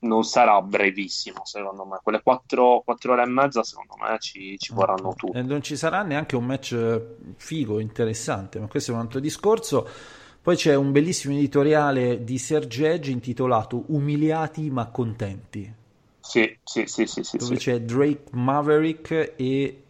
[0.00, 1.98] non sarà brevissimo secondo me.
[2.02, 5.76] Quelle 4, 4 ore e mezza secondo me ci, ci vorranno tutte e non ci
[5.76, 7.00] sarà neanche un match
[7.36, 9.88] figo interessante ma questo è un altro discorso.
[10.42, 15.74] Poi c'è un bellissimo editoriale di Serge Edge intitolato Umiliati ma contenti
[16.20, 17.70] sì sì sì sì, sì dove sì.
[17.70, 19.84] c'è Drake Maverick e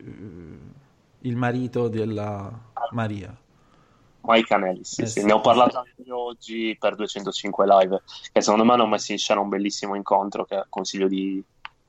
[1.21, 2.51] il marito della
[2.93, 3.37] Maria.
[4.23, 5.21] Mike Anelli, sì, Eh sì.
[5.21, 5.27] sì.
[5.27, 8.03] ne ho parlato anche oggi per 205 live,
[8.33, 11.43] che secondo me hanno messo in scena un bellissimo incontro che consiglio di,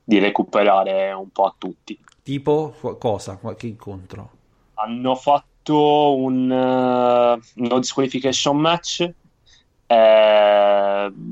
[0.03, 1.97] di recuperare un po' a tutti.
[2.23, 3.37] Tipo cosa?
[3.37, 4.29] Qualche incontro?
[4.75, 9.09] Hanno fatto un uh, no disqualification match
[9.87, 9.93] eh,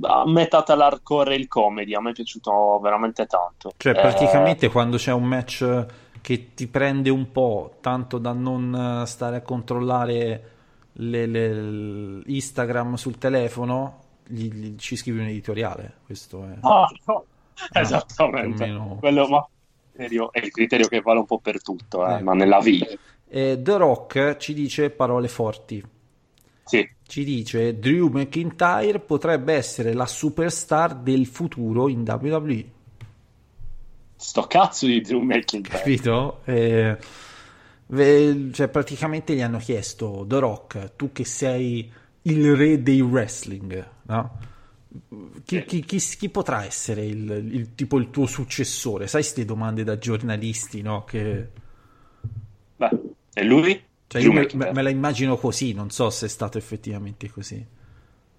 [0.01, 3.71] a metà tra l'hardcore e il comedy, a me è piaciuto veramente tanto.
[3.77, 5.85] Cioè, Eh, praticamente quando c'è un match
[6.21, 10.57] che ti prende un po', tanto da non eh, stare a controllare
[11.01, 15.95] le- le- Instagram sul telefono, gli- gli- ci scrivi un editoriale.
[16.05, 17.25] Questo è ah, no,
[17.71, 18.65] Ah, esattamente.
[18.65, 18.97] meno.
[18.99, 19.47] Quello, ma
[19.93, 22.21] è il criterio che vale un po' per tutto, eh, Eh.
[22.21, 22.87] ma nella vita.
[23.27, 25.83] E The Rock ci dice parole forti.
[26.63, 32.65] Sì, Ci dice Drew McIntyre potrebbe essere la superstar del futuro in WWE.
[34.15, 35.77] sto cazzo di Drew McIntyre.
[35.77, 36.41] capito?
[36.45, 36.97] Eh,
[37.91, 41.91] cioè, praticamente gli hanno chiesto The Rock, tu che sei
[42.23, 44.37] il re dei wrestling, no?
[45.45, 49.07] Chi, chi- chi- chi potrà essere il, il- tipo il tuo successore?
[49.07, 51.03] Sai queste domande da giornalisti, no?
[51.03, 51.49] Che,
[52.79, 52.89] Beh,
[53.35, 53.83] e lui?
[54.07, 54.71] cioè, io me, McIntyre.
[54.71, 57.63] me la immagino così, non so se è stato effettivamente così.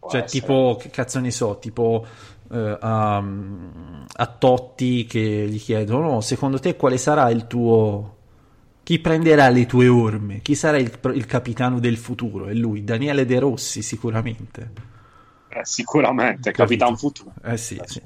[0.01, 0.59] Può Cioè, essere.
[0.59, 2.05] tipo, che cazzo ne so, tipo
[2.51, 8.17] eh, a, a Totti che gli chiedono, secondo te quale sarà il tuo...
[8.83, 10.41] Chi prenderà le tue orme?
[10.43, 12.49] Chi sarà il, il capitano del futuro?
[12.49, 14.71] E lui, Daniele De Rossi, sicuramente.
[15.49, 17.33] Eh, sicuramente, Capitan Futuro.
[17.43, 18.01] Eh sì, sì.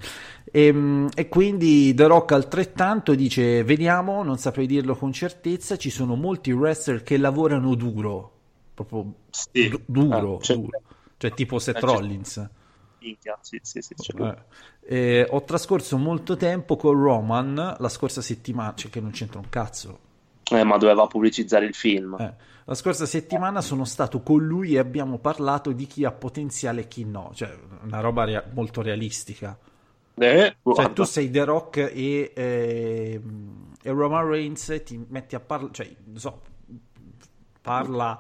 [0.51, 6.15] E, e quindi The Rock altrettanto dice, vediamo, non saprei dirlo con certezza, ci sono
[6.17, 8.33] molti wrestler che lavorano duro,
[8.75, 9.69] proprio Sì.
[9.69, 10.81] du- duro, Eh, c'è- duro.
[11.17, 12.49] Cioè tipo Seth Eh, c'è- Rollins.
[13.01, 14.37] Eh.
[14.87, 19.49] Eh, ho trascorso molto tempo con Roman la scorsa settimana, cioè che non c'entra un
[19.51, 19.99] cazzo.
[20.51, 22.17] Eh, ma doveva pubblicizzare il film.
[22.19, 22.35] Eh,
[22.67, 26.89] La scorsa settimana sono stato con lui e abbiamo parlato di chi ha potenziale e
[26.89, 29.59] chi no, cioè una roba rea- molto realistica.
[30.17, 35.73] Eh, Cioè tu sei The Rock e, ehm, e Roman Reigns ti metti a parlare,
[35.73, 36.43] cioè, non so,
[37.61, 38.19] parla,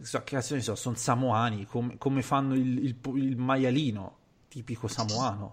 [0.00, 4.16] so, che cazzo ne so, sono samoani, come, come fanno il, il, il maialino,
[4.48, 5.50] tipico samoano.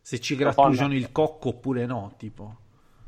[0.00, 2.56] Se ci grattugiano il cocco oppure no, tipo.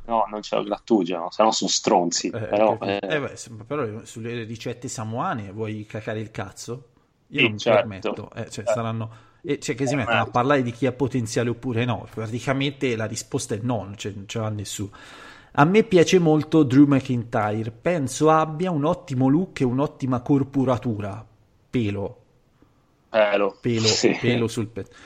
[0.07, 2.31] No, non ce lo grattugiano, se no sono stronzi.
[2.31, 2.85] Eh, però, capito?
[2.85, 6.89] eh, Eh beh, però sulle ricette samoane vuoi cacare il cazzo?
[7.29, 8.11] Io Sì, non certo.
[8.11, 8.73] permetto, eh, cioè, Eh.
[8.73, 9.11] saranno...
[9.43, 12.07] e cioè, che si mettono a parlare di chi ha potenziale oppure no.
[12.13, 14.91] Praticamente la risposta è no, non ce, non l'ha nessuno.
[15.57, 21.25] A me piace molto Drew McIntyre, penso abbia un ottimo look e un'ottima corporatura.
[21.71, 22.19] Pelo,
[23.11, 23.51] pelo.
[23.61, 24.13] pelo, Sì.
[24.19, 24.97] pelo sul petto.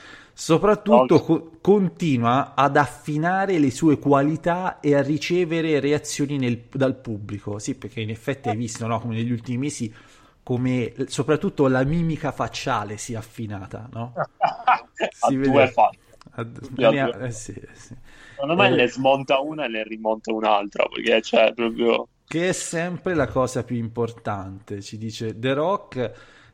[0.41, 1.21] Soprattutto No.
[1.21, 7.59] co- continua ad affinare le sue qualità e a ricevere reazioni nel- dal pubblico.
[7.59, 9.93] Sì, perché in effetti hai visto, no, come negli ultimi mesi,
[10.41, 14.13] come soprattutto la mimica facciale si è affinata, no?
[15.11, 15.73] Si vede-.
[16.31, 17.27] Ad- Tutti a due.
[17.27, 17.95] eh sì, eh sì.
[18.33, 18.75] Secondo me Eh.
[18.75, 22.07] ne smonta una e ne rimonta un'altra, perché c'è proprio...
[22.25, 26.11] Che è sempre la cosa più importante, ci dice The Rock.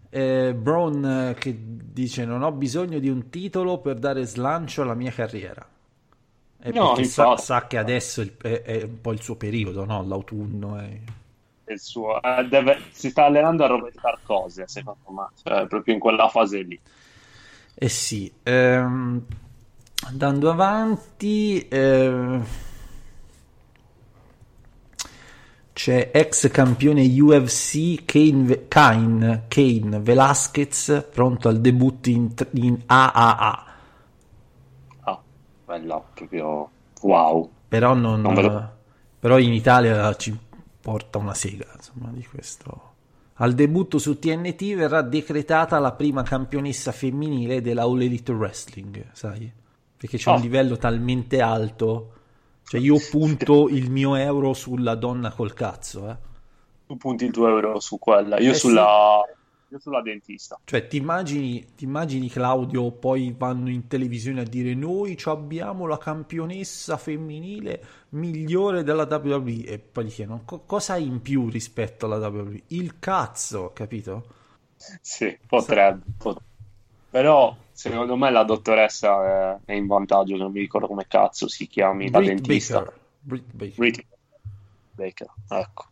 [0.10, 4.94] Eh, Braun eh, che dice non ho bisogno di un titolo per dare slancio alla
[4.94, 5.68] mia carriera.
[6.60, 9.86] E No, perché sa, sa che adesso il- è, è un po' il suo periodo,
[9.86, 10.04] no?
[10.06, 10.78] L'autunno.
[10.80, 11.00] è-
[11.68, 12.22] il suo...
[12.22, 15.30] eh, deve- Si sta allenando a rovesciare cose, secondo me.
[15.36, 16.82] Cioè, proprio in quella fase lì.
[17.74, 18.32] Eh sì.
[18.44, 19.26] ehm,
[20.08, 22.39] Andando avanti, eh,
[25.76, 33.66] c'è ex campione UFC Kane, Kane, Kane Velasquez pronto al debutto in, in AAA.
[35.02, 35.22] Ah,
[35.66, 36.70] bella, proprio
[37.02, 37.50] wow.
[37.68, 38.72] Però, non, Non lo-
[39.20, 40.34] però in Italia ci
[40.80, 42.94] porta una sega, insomma, di questo.
[43.40, 49.52] Al debutto su TNT verrà decretata la prima campionessa femminile della All Elite Wrestling, sai?
[49.98, 50.36] Perché c'è Oh.
[50.36, 52.12] un livello talmente alto.
[52.67, 56.17] Cioè io punto il mio euro sulla donna col cazzo, eh.
[56.88, 59.21] Tu punti il tuo euro su quella, io Eh, sulla,
[59.67, 60.60] io sulla dentista.
[60.63, 65.86] Cioè, ti immagini, ti immagini Claudio, poi vanno in televisione a dire noi ci abbiamo
[65.88, 71.49] la campionessa femminile migliore della WWE e poi gli chiedono "Co- cosa hai in più
[71.49, 72.63] rispetto alla WWE?
[72.67, 74.25] Il cazzo, capito?
[75.01, 76.04] Sì, potrebbe.
[76.17, 76.41] pot-
[77.10, 82.10] Però secondo me la dottoressa è, in vantaggio, non mi ricordo come cazzo si chiami,
[82.10, 82.80] la Britt dentista.
[82.80, 83.00] Baker.
[83.20, 83.76] Britt Baker.
[83.76, 84.06] Britt
[84.92, 85.86] Baker, ecco.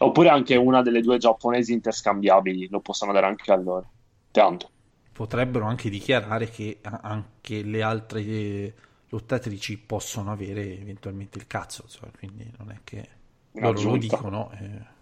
[0.00, 3.90] Oppure anche una delle due giapponesi interscambiabili, lo possono dare anche a loro.
[4.30, 4.68] Tanto.
[5.10, 8.74] Potrebbero anche dichiarare che anche le altre eh,
[9.08, 13.08] lottatrici possono avere eventualmente il cazzo, insomma, quindi non è che
[13.52, 14.50] loro lo dicono.
[14.60, 14.96] eh.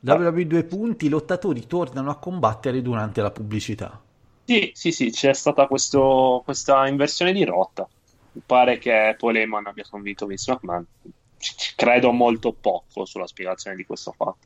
[0.00, 4.00] WWE due punti, i lottatori tornano a combattere durante la pubblicità.
[4.50, 7.88] Sì, sì, sì, c'è stata questo- questa inversione di rotta.
[8.32, 10.84] Mi pare che Paul Heyman abbia convinto Vince McMahon.
[11.38, 14.38] Ci- ci credo molto poco sulla spiegazione di questo fatto.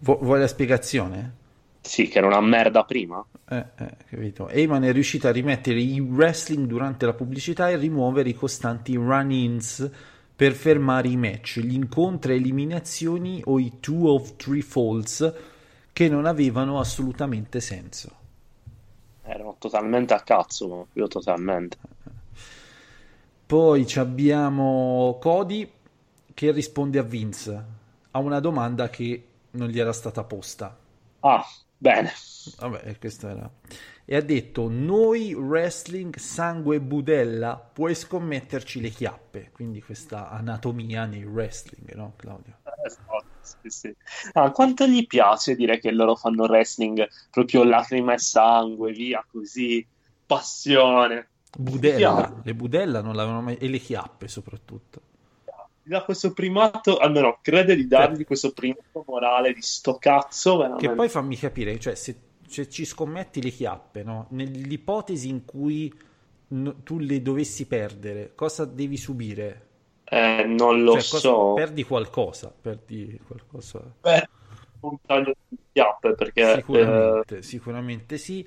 [0.00, 1.34] Vu- vuoi la spiegazione?
[1.82, 3.24] Sì, che era una merda prima.
[3.48, 4.48] Eh, eh, capito.
[4.48, 9.88] Heyman è riuscito a rimettere il wrestling durante la pubblicità e rimuovere i costanti run-ins
[10.34, 15.32] per fermare i match, gli incontri a eliminazioni o i two of three falls
[15.92, 18.22] che non avevano assolutamente senso.
[19.24, 21.78] Erano totalmente a cazzo, io totalmente.
[23.46, 25.70] Poi ci abbiamo Cody
[26.32, 27.64] che risponde a Vince
[28.10, 30.76] a una domanda che non gli era stata posta.
[31.20, 31.44] Ah,
[31.76, 32.12] bene.
[32.58, 33.50] Vabbè, questo era.
[34.06, 39.50] E ha detto: Noi wrestling sangue budella, puoi scommetterci le chiappe.
[39.52, 42.58] Quindi questa anatomia nel wrestling, no, Claudio?
[43.40, 43.94] Sì, sì.
[44.32, 49.86] Ah, quanto gli piace dire che loro fanno wrestling proprio lacrime e sangue, via così,
[50.26, 51.28] passione.
[51.56, 53.56] Budella, le budella non l'avevano mai.
[53.56, 55.00] e le chiappe soprattutto.
[55.82, 60.88] Dà questo primato, almeno crede di dargli questo primato morale di sto cazzo, veramente.
[60.88, 62.16] Che poi fammi capire, cioè, se,
[62.62, 64.26] se ci scommetti le chiappe, no?
[64.30, 65.92] Nell'ipotesi in cui
[66.48, 69.62] no- tu le dovessi perdere, cosa devi subire?
[70.10, 71.52] Eh, non lo Cioè, cosa- so.
[71.52, 73.82] perdi qualcosa, perdi qualcosa.
[74.02, 74.22] Beh,
[74.80, 78.46] un taglio di chiappe perché eh, Sicuramente, sicuramente sì.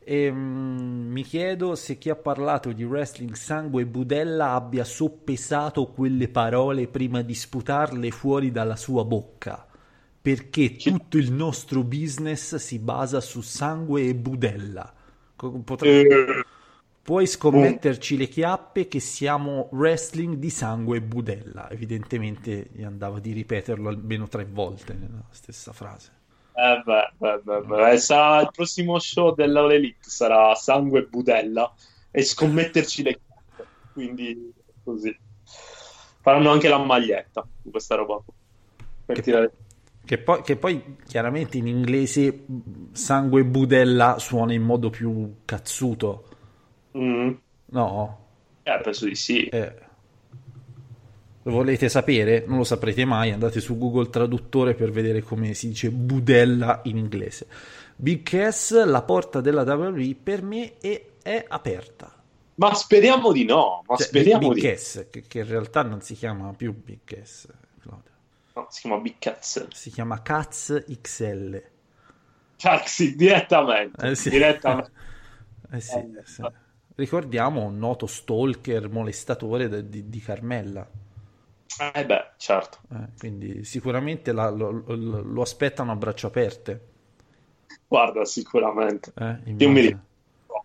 [0.00, 5.86] E, mm, mi chiedo se chi ha parlato di wrestling sangue e budella abbia soppesato
[5.88, 9.66] quelle parole prima di sputarle fuori dalla sua bocca.
[10.20, 14.92] Perché tutto il nostro business si basa su sangue e budella.
[15.36, 16.44] Co- potre- eh,
[17.08, 21.70] Puoi scommetterci le chiappe che siamo wrestling di sangue e budella.
[21.70, 26.12] Evidentemente gli andava di ripeterlo almeno tre volte nella stessa frase.
[26.52, 27.90] eh, beh, beh, beh, beh.
[27.92, 31.72] Eh, sarà il prossimo show dell'All Elite sarà sangue e budella
[32.10, 33.66] e scommetterci le chiappe.
[33.94, 34.52] Quindi
[34.84, 35.16] così.
[36.20, 38.20] Faranno anche la maglietta questa roba.
[39.06, 39.52] Per Che- tirare-
[40.08, 46.24] Che poi, che poi chiaramente in inglese mh, sangue budella suona in modo più cazzuto,
[46.96, 47.32] Mm.
[47.72, 48.26] no?
[48.64, 49.46] Eh, penso di sì.
[49.48, 49.74] Eh.
[51.42, 52.44] Lo volete sapere?
[52.46, 56.96] Non lo saprete mai, andate su Google Traduttore per vedere come si dice budella in
[56.98, 57.46] inglese.
[57.96, 62.14] Big Cass, la porta della WWE per me è, è aperta.
[62.56, 66.00] Ma speriamo di no, ma Cioè, speriamo Big di Cass, che, che in realtà non
[66.02, 67.57] si chiama più Big Cass, Claudio.
[68.60, 68.66] No.
[68.70, 69.66] Si chiama Big Cats.
[69.70, 71.62] si chiama Caz XL.
[72.56, 74.08] Taxi, direttamente.
[74.08, 74.30] Eh, sì.
[74.30, 74.90] Direttamente.
[75.70, 76.42] Eh sì, Eh, sì.
[76.94, 80.88] Ricordiamo un noto stalker molestatore de- di, di Carmella.
[81.94, 82.78] Eh beh, certo.
[82.90, 86.80] Eh, quindi sicuramente la- lo, lo- lo aspettano a braccia aperte.
[87.86, 89.12] Guarda, sicuramente.
[89.16, 90.06] eh, Io mi ricordo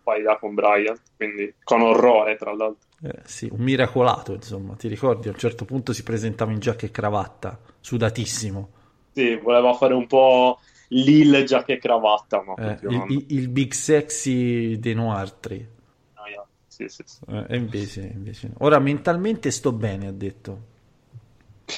[0.02, 2.88] parità con Brian, quindi con orrore, tra l'altro.
[3.04, 5.28] Eh, sì, un miracolato, insomma, ti ricordi?
[5.28, 8.70] A un certo punto si presentava in giacca e cravatta, sudatissimo.
[9.10, 13.72] Sì, voleva fare un po' Lil giacca e cravatta, ma Eh, il, il- il big
[13.72, 15.68] sexy dei Noartri.
[16.16, 16.48] noia.
[16.66, 17.20] Sì, sì, sì.
[17.26, 18.54] Eh, invece, invece no.
[18.58, 20.72] Ora mentalmente sto bene, ha detto.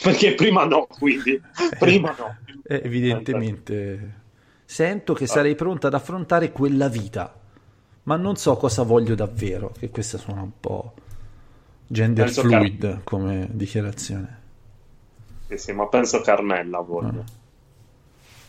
[0.01, 1.43] Perché prima no, quindi.
[1.79, 2.39] Prima no.
[2.69, 4.25] Eh, evidentemente
[4.65, 7.33] sento che sarei pronto ad affrontare quella vita.
[8.05, 10.95] ma non so cosa voglio davvero, che questa suona un po'
[11.87, 14.41] gender Penso fluid Car- come dichiarazione.
[15.49, 17.25] Sì, sì, ma penso Carmella voglio.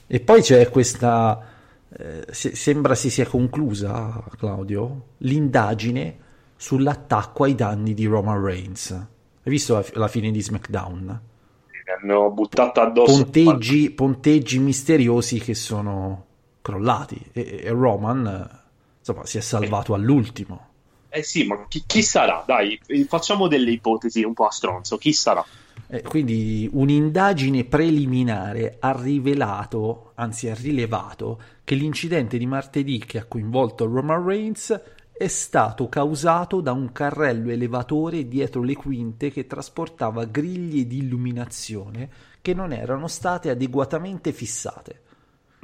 [0.08, 1.46] E poi c'è questa,
[1.90, 6.18] eh, se- sembra si sia conclusa, Claudio, l'indagine
[6.56, 8.92] sull'attacco ai danni di Roman Reigns.
[8.92, 11.06] Hai visto la, la fine di SmackDown?
[11.06, 13.24] Mi hanno buttato addosso.
[13.24, 16.26] Ponteggi, ponteggi misteriosi che sono
[16.62, 18.60] crollati e, e Roman eh,
[19.00, 20.67] insomma, si è salvato all'ultimo.
[21.10, 22.44] Eh sì, ma chi, chi sarà?
[22.46, 24.98] Dai, eh, facciamo delle ipotesi un po' a stronzo.
[24.98, 25.44] Chi sarà?
[25.90, 33.26] Eh, quindi un'indagine preliminare ha rivelato, anzi ha rilevato, che l'incidente di martedì che ha
[33.26, 34.82] coinvolto Roman Reigns
[35.18, 42.10] è stato causato da un carrello elevatore dietro le quinte che trasportava griglie di illuminazione
[42.42, 45.02] che non erano state adeguatamente fissate.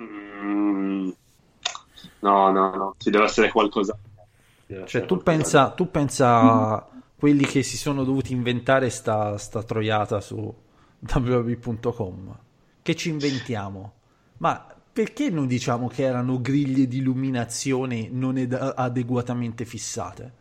[0.02, 1.10] Mm,
[2.20, 3.98] no, no, no, ci deve essere qualcosa.
[4.86, 10.20] Cioè, tu pensa, tu pensa a quelli che si sono dovuti inventare sta, sta troiata
[10.20, 10.54] su
[11.00, 12.38] www.com.
[12.82, 13.94] Che ci inventiamo?
[14.38, 20.32] Ma perché non diciamo che erano griglie di illuminazione non ed- adeguatamente fissate?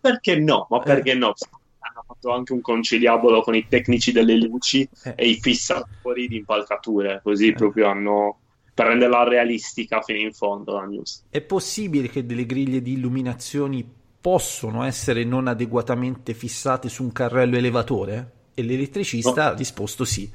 [0.00, 0.66] Perché no?
[0.70, 1.34] Ma perché no?
[1.78, 5.14] Hanno fatto anche un conciliabolo con i tecnici delle luci Eh.
[5.16, 8.38] e i fissatori di impalcature, così proprio hanno
[8.74, 11.24] per renderla realistica fino in fondo la news.
[11.28, 13.86] È possibile che delle griglie di illuminazioni
[14.20, 18.30] possono essere non adeguatamente fissate su un carrello elevatore?
[18.54, 20.30] E l'elettricista ha risposto sì.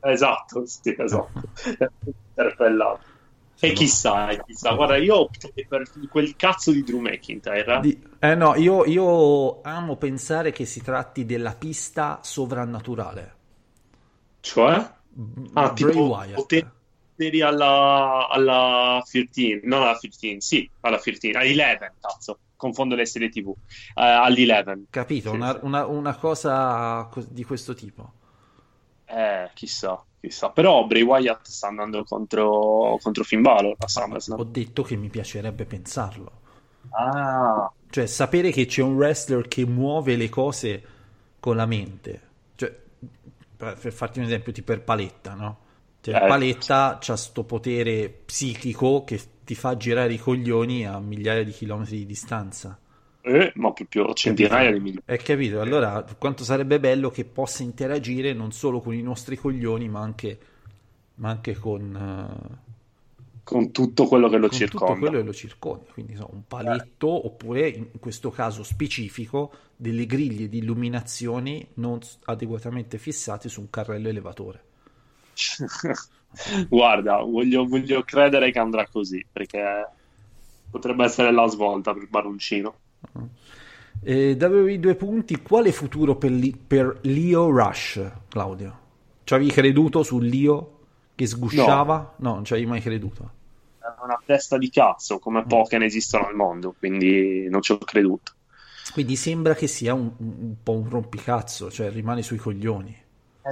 [0.00, 1.42] Esatto, sì, esatto.
[2.28, 3.16] Interpellato.
[3.60, 7.80] E chissà, e chissà, guarda, io opto per quel cazzo di Drew McIntyre.
[7.80, 13.34] Di- eh no, io, io amo pensare che si tratti della pista sovrannaturale.
[14.40, 14.74] Cioè?
[15.54, 16.66] Ah, Bray tipo Wyatt.
[17.18, 23.28] Poteri alla, alla 13, non alla 15, sì, alla 15, all'11, cazzo, confondo le serie
[23.28, 23.50] tv,
[23.94, 24.86] Eh, all'11.
[24.90, 25.30] Capito?
[25.30, 28.12] Sì, Una, una- una cosa co- di questo tipo.
[29.06, 30.50] Eh, chissà, chissà.
[30.52, 34.42] Però Bray Wyatt sta andando contro, contro Finn Balor a Ho SummerSlam.
[34.44, 36.40] detto che mi piacerebbe pensarlo.
[36.90, 40.82] Ah, Cioè, sapere che c'è un wrestler che muove le cose
[41.40, 42.20] con la mente.
[42.54, 42.74] Cioè,
[43.56, 45.58] per, per farti un esempio, tipo per Paletta, no?
[46.00, 46.26] Cioè, Eh.
[46.26, 51.98] Paletta ha sto potere psichico che ti fa girare i coglioni a migliaia di chilometri
[51.98, 52.78] di distanza.
[53.20, 55.02] eh, ma proprio centinaia di milioni.
[55.06, 55.60] Hai capito?
[55.60, 60.38] Allora, quanto sarebbe bello che possa interagire non solo con i nostri coglioni, ma anche,
[61.16, 62.66] ma anche con, eh,
[63.42, 64.86] Con tutto quello che lo con circonda.
[64.86, 65.90] tutto quello che lo circonda.
[65.92, 72.98] Quindi, insomma, un paletto, oppure in questo caso specifico, delle griglie di illuminazione non adeguatamente
[72.98, 74.64] fissate su un carrello elevatore.
[76.68, 79.88] Guarda, voglio, voglio credere che andrà così, perché
[80.70, 82.74] potrebbe essere la svolta per Baroncino.
[84.02, 88.86] E WWE due punti, quale futuro per, Li- per Leo Rush, Claudio?
[89.24, 90.76] Ci avevi creduto su Leo
[91.14, 92.14] che sgusciava?
[92.18, 93.30] No, non ci avevi mai creduto.
[93.78, 97.78] È una testa di cazzo, come poche ne esistono al mondo, quindi non ci ho
[97.78, 98.32] creduto.
[98.92, 102.96] Quindi sembra che sia un, un po' un rompicazzo, cioè rimane sui coglioni.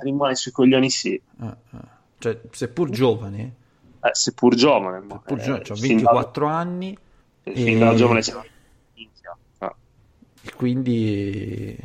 [0.02, 1.78] Rimane sui coglioni sì, Eh, eh.
[2.18, 3.54] Cioè, seppur giovane,
[4.00, 5.00] eh, seppur giovane.
[5.08, 6.98] seppur eh, giovane, cioè fin 24 anni,
[7.42, 8.32] da, fin da e- giovane si
[8.94, 9.36] minchia.
[9.58, 9.74] Ah.
[10.42, 11.76] e quindi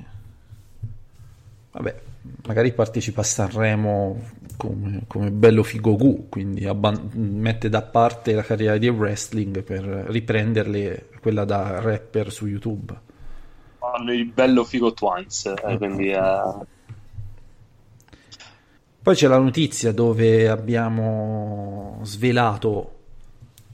[1.71, 2.01] vabbè,
[2.47, 4.19] magari partecipa a Sanremo
[4.57, 9.83] come, come bello figo gu, quindi abban- mette da parte la carriera di wrestling per
[9.83, 12.93] riprenderle quella da rapper su YouTube.
[13.79, 16.41] Fanno il bello figo Twins, eh, quindi eh,
[19.03, 22.99] Poi c'è la notizia dove abbiamo svelato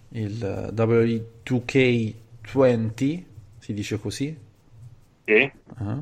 [0.09, 3.23] il W2K20,
[3.59, 4.37] si dice così,
[5.25, 5.51] sì.
[5.75, 6.01] Ah.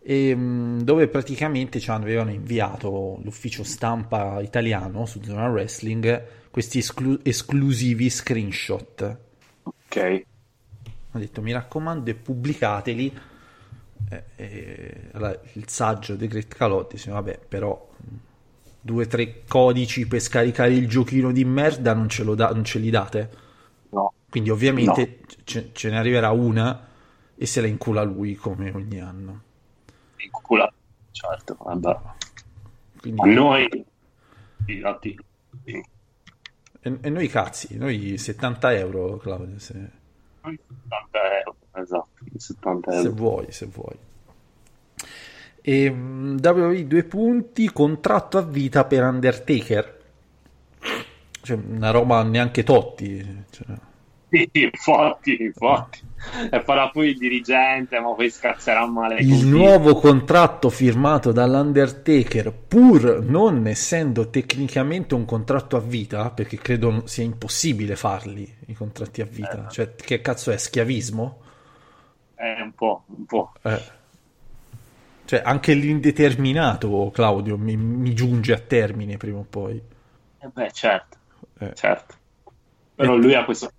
[0.00, 7.20] e mh, dove praticamente ci avevano inviato l'ufficio stampa italiano su Zona Wrestling questi esclu-
[7.26, 9.18] esclusivi screenshot.
[9.62, 10.22] ok.
[11.12, 13.18] Ho detto mi raccomando e pubblicateli.
[14.10, 18.14] Eh, eh, allora, il saggio di Great Calotti dice vabbè però mh,
[18.84, 22.64] due o tre codici per scaricare il giochino di merda non ce, lo da- non
[22.64, 23.30] ce li date?
[23.90, 24.12] No.
[24.28, 26.86] Quindi ovviamente ce-, ce ne arriverà una
[27.34, 29.42] e se la incula lui come ogni anno.
[30.16, 30.70] In culo.
[31.12, 31.98] Certo, vabbè.
[33.00, 33.84] Quindi, A noi.
[34.66, 34.82] Sì.
[36.80, 39.72] e, e noi cazzi, noi 70 euro Claudio, se,
[40.42, 40.58] 70
[41.44, 43.12] euro, esatto, 70 se euro.
[43.12, 43.96] vuoi, se vuoi.
[45.66, 49.98] E mh, WWE due punti, contratto a vita per Undertaker.
[51.40, 53.44] Cioè, una roba neanche Totti.
[53.50, 53.66] cioè.
[54.28, 56.00] Sì, forti, forti.
[56.50, 59.20] E farà poi il dirigente, ma poi scazzerà male.
[59.20, 66.58] Il con nuovo contratto firmato dall'Undertaker, pur non essendo tecnicamente un contratto a vita, perché
[66.58, 69.70] credo sia impossibile farli i contratti a vita, Eh.
[69.70, 71.38] cioè che cazzo è schiavismo?
[72.36, 73.52] Eh, un po', un po'.
[73.62, 73.80] Eh.
[75.26, 79.80] Cioè anche l'indeterminato, Claudio, mi, mi giunge a termine prima o poi.
[80.38, 81.16] Eh beh, certo,
[81.58, 81.74] Eh.
[81.74, 82.14] certo.
[82.94, 83.70] Però E- lui ha questo.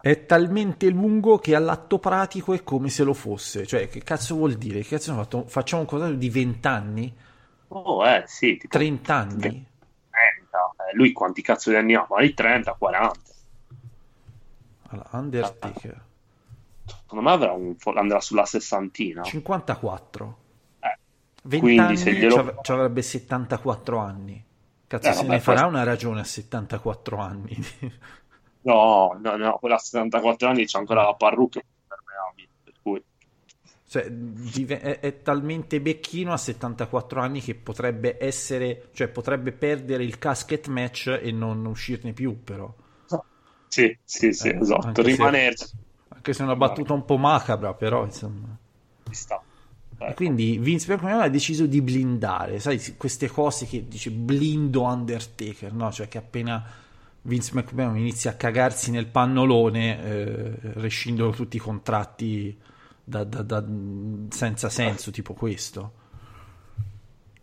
[0.00, 3.66] È talmente lungo che all'atto pratico è come se lo fosse.
[3.66, 4.80] Cioè, che cazzo vuol dire?
[4.80, 5.44] Che cazzo hanno fatto?
[5.46, 7.14] Facciamo un contratto di 20 anni?
[7.68, 9.38] Oh, eh, sì, tipo 30 anni?
[9.38, 9.64] 30.
[10.90, 12.06] Eh, lui quanti cazzo di anni ha?
[12.08, 13.18] Magari 30, 40.
[14.88, 16.04] Allora, Undertaker.
[16.84, 19.22] Secondo me avrà un andrà sulla sessantina.
[19.22, 20.36] 54.
[21.48, 24.42] Eh, 20 Quindi anni glielo- ci av- avrebbe 74 anni.
[24.86, 27.56] Cazzo, Eh, se vabbè, ne farà questo- una ragione a 74 anni.
[28.68, 33.04] No, no, no, quella a 74 anni c'ha ancora la parrucca impermeabile, per cui
[33.86, 40.02] cioè, dive- è, è talmente becchino a 74 anni che potrebbe essere, cioè potrebbe perdere
[40.04, 42.72] il casket match e non uscirne più, però.
[43.68, 45.66] sì, sì, sì, Eh, esatto, rimanerci
[46.08, 48.56] Anche se è una battuta un po' macabra, però, insomma.
[49.08, 49.14] ci
[50.04, 50.10] sta.
[50.10, 50.14] E Ecco.
[50.14, 55.90] quindi Vince McMahon ha deciso di blindare, sai, queste cose che dice blindo Undertaker, no?
[55.90, 56.62] Cioè che appena
[57.22, 62.54] Vince McMahon inizia a cagarsi nel pannolone, eh, rescindono tutti i contratti
[63.02, 63.64] da- da- da-
[64.28, 65.92] senza senso, tipo questo.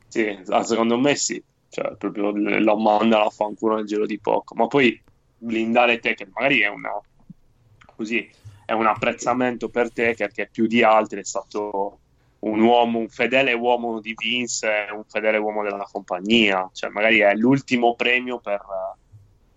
[0.07, 4.19] Sì, ah, secondo me sì, cioè proprio l- lo mandano a fanculo nel giro di
[4.19, 5.01] poco, ma poi
[5.37, 6.91] blindare te che magari è una
[7.95, 8.29] così
[8.65, 12.01] è un apprezzamento per te che più di altri è stato
[12.41, 17.33] un uomo, un fedele uomo di Vince, un fedele uomo della compagnia, cioè magari è
[17.35, 18.61] l'ultimo premio per,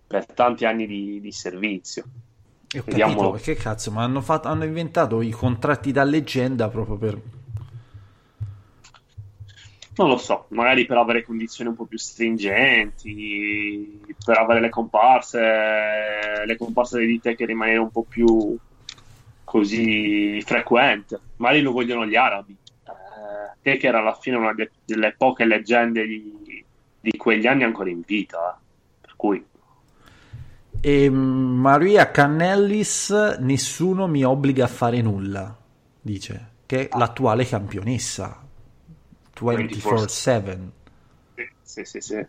[0.05, 2.03] per tanti anni di, di servizio.
[2.71, 3.31] E ho Vediamo.
[3.31, 7.21] capito, che cazzo, ma hanno, fatto- hanno inventato i contratti da leggenda proprio per...
[9.97, 16.43] Non lo so, magari per avere condizioni un po' più stringenti, per avere le comparse,
[16.45, 18.57] le comparse di te che rimanere un po' più
[19.45, 21.17] così frequente.
[21.37, 22.57] Magari lo vogliono gli arabi.
[23.53, 26.65] Eh, Taker alla fine una de- delle poche leggende di,
[26.99, 28.63] di quegli anni ancora in vita, eh.
[29.01, 29.45] per cui
[30.81, 35.55] E mm, Maria Cannellis, nessuno mi obbliga a fare nulla,
[36.01, 38.41] dice, che è l'attuale campionessa,
[39.33, 40.71] 24-7,
[41.33, 42.25] sì, sì, sì, sì.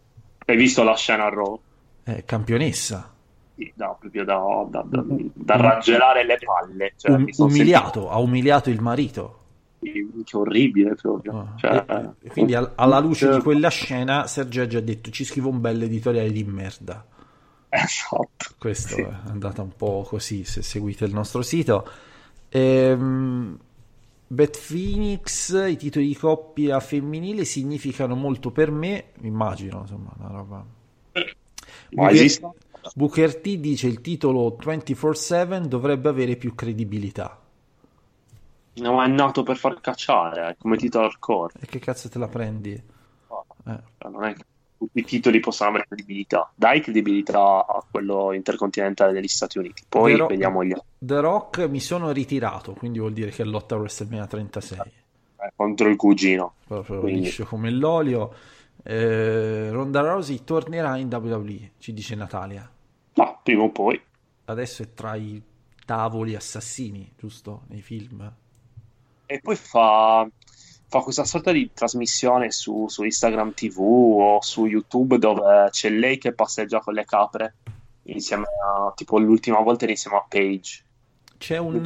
[0.46, 1.60] Hai visto la scena a Raw?
[2.02, 3.14] è campionessa,
[3.54, 4.38] Sì, no, proprio da,
[4.68, 5.04] da, da,
[5.34, 6.92] da raggelare le palle.
[6.96, 9.45] Cioè, Um- umiliato, ha umiliato il marito.
[9.78, 11.38] Che orribile proprio.
[11.38, 14.80] Ah, Cioè, e- e quindi al- alla luce di cioè, quella scena Sergio ha già
[14.80, 17.04] detto ci scrivo un bel editoriale di merda.
[17.68, 18.54] Esatto.
[18.58, 19.00] Questo Sì.
[19.02, 21.86] è andata un po' così se seguite il nostro sito.
[22.48, 23.58] Ehm,
[24.28, 30.56] Bet Phoenix, i titoli di coppia femminile significano molto per me, immagino, insomma, una roba.
[31.12, 31.22] Ma
[31.90, 32.54] Booker, esistono?
[32.94, 37.40] Booker T dice il titolo 24/7 dovrebbe avere più credibilità.
[38.76, 41.54] No, è nato per far cacciare, è come titolo hardcore.
[41.60, 42.72] E che cazzo te la prendi?
[42.72, 42.82] Eh.
[43.98, 44.44] Cioè, Non è che
[44.78, 46.50] tutti i titoli possono avere credibilità.
[46.54, 49.82] Dai credibilità a quello intercontinentale degli Stati Uniti.
[49.88, 50.86] Poi Però- vediamo gli altri.
[50.98, 54.78] The Rock mi sono ritirato, quindi vuol dire che lotta a WrestleMania 36.
[55.38, 56.54] Eh, contro il cugino.
[56.66, 58.34] proprio Quindi- liscio come l'olio.
[58.82, 62.70] Eh, Ronda Rousey tornerà in WWE, ci dice Natalia.
[63.14, 64.00] Ma prima o poi.
[64.44, 65.42] Adesso è tra i
[65.84, 67.62] tavoli assassini, giusto?
[67.68, 68.32] Nei film.
[69.26, 70.28] E poi fa,
[70.86, 76.18] fa questa sorta di trasmissione su, su Instagram TV o su YouTube dove c'è lei
[76.18, 77.54] che passeggia con le capre
[78.04, 80.84] insieme a, tipo l'ultima volta insieme a Paige.
[81.38, 81.82] C'è un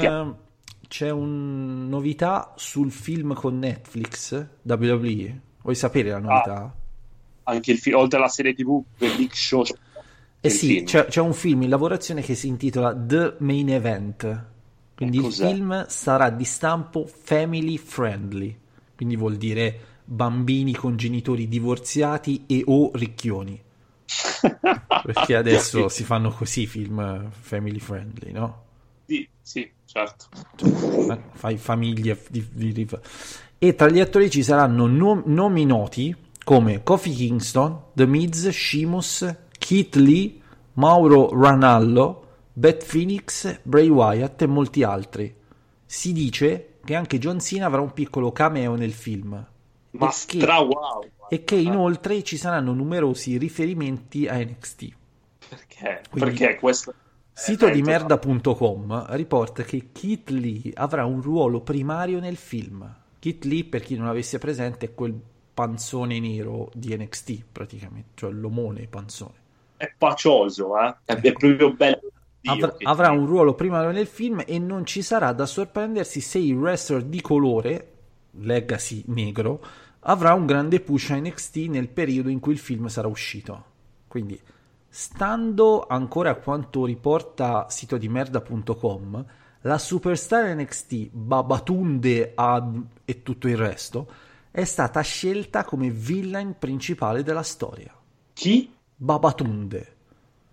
[0.91, 4.33] c'è un novità sul film con Netflix
[4.63, 5.41] WWE.
[5.63, 6.75] Vuoi sapere la novità?
[7.45, 9.65] Anche il film, oltre alla serie TV, The Big Show.
[10.41, 14.45] Eh sì, c'è, c'è un film in lavorazione che si intitola The Main Event.
[15.01, 18.55] Quindi il film sarà di stampo family friendly,
[18.95, 23.59] quindi vuol dire bambini con genitori divorziati e o ricchioni.
[25.03, 28.65] Perché adesso si fanno così i film family friendly, no?
[29.07, 30.27] Sì, sì, certo.
[31.11, 32.89] Eh, Fai famiglie di- di- di-
[33.59, 39.35] E tra gli attori ci saranno nom- nomi noti come Kofi Kingston, The Miz, Sheamus,
[39.59, 40.39] Keith Lee,
[40.75, 42.27] Mauro Ranallo,
[42.61, 45.35] Beth Phoenix, Bray Wyatt e molti altri.
[45.87, 49.31] Si dice che anche John Cena avrà un piccolo cameo nel film.
[49.93, 51.03] Ma E che- stra wow.
[51.31, 54.89] E che inoltre ci saranno numerosi riferimenti a NXT.
[55.49, 56.03] Perché?
[56.11, 56.93] Quindi- Perché questo
[57.33, 57.89] Sito Eh, di ecco.
[57.89, 62.95] merda.com riporta che Kit Lee avrà un ruolo primario nel film.
[63.19, 65.19] Kit Lee, per chi non avesse presente, è quel
[65.55, 69.33] panzone nero di NXT, praticamente, cioè l'omone panzone.
[69.79, 70.95] È pacioso, eh?
[71.07, 72.01] È, è proprio bello.
[72.41, 76.57] Che- avrà un ruolo primario nel film e non ci sarà da sorprendersi se il
[76.57, 77.93] wrestler di colore,
[78.33, 79.61] legacy negro,
[80.01, 83.65] avrà un grande push a NXT nel periodo in cui il film sarà uscito.
[84.09, 84.41] Quindi,
[84.89, 89.25] stando ancora a quanto riporta sito di merda.com,
[89.63, 94.11] la superstar NXT Babatunde Ad e tutto il resto
[94.51, 97.95] è stata scelta come villain principale della storia.
[98.33, 98.73] Chi?
[98.97, 99.97] Babatunde.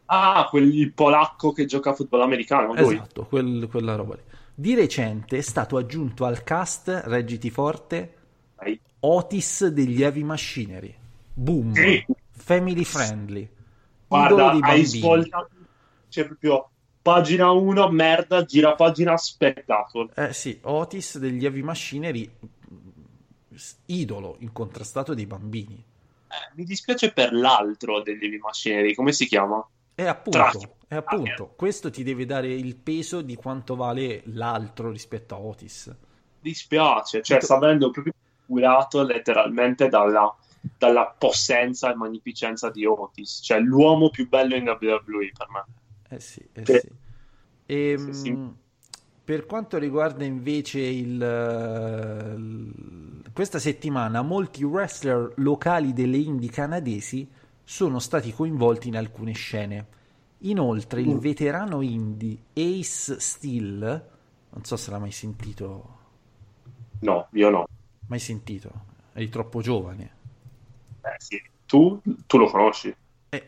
[0.09, 2.73] Ah, quel il polacco che gioca a football americano.
[2.75, 4.21] Esatto, quel- quella roba lì.
[4.53, 8.15] Di recente è stato aggiunto al cast, reggiti forte,
[8.55, 8.79] Dai.
[9.01, 10.95] Otis degli Heavy Machinery.
[11.33, 11.73] Boom.
[11.73, 12.05] Sì.
[12.31, 13.47] Family friendly.
[14.07, 14.85] Guarda, dei hai bambini.
[14.85, 15.49] svoltato.
[16.09, 16.69] C'è proprio
[17.01, 20.09] pagina 1, merda, gira pagina spettacolo.
[20.15, 22.29] Eh sì, Otis degli Heavy Machinery,
[23.85, 25.75] idolo incontrastato dei bambini.
[26.29, 29.65] Eh, mi dispiace per l'altro degli Heavy Machinery, come si chiama?
[29.99, 35.33] E appunto, e appunto, questo ti deve dare il peso di quanto vale l'altro rispetto
[35.33, 35.91] a Otis.
[36.39, 38.13] Dispiace, cioè sta venendo proprio
[38.45, 40.31] curato letteralmente dalla,
[40.77, 45.65] dalla possenza e magnificenza di Otis, cioè l'uomo più bello in WWE per me.
[46.09, 46.79] Eh sì, eh Sì.
[46.79, 46.89] sì.
[47.65, 48.65] Ehm, Sì.
[49.27, 57.27] Per quanto riguarda invece il, eh, il- questa settimana, molti wrestler locali delle indie canadesi
[57.69, 59.87] sono stati coinvolti in alcune scene.
[60.39, 64.09] Inoltre, il veterano indie Ace Steel,
[64.51, 65.95] non so se l'ha mai sentito,
[66.99, 67.65] No, io no.
[68.07, 68.71] mai sentito,
[69.13, 70.15] eri troppo giovane.
[71.01, 72.95] Eh sì, tu, tu lo conosci?
[73.29, 73.47] Eh,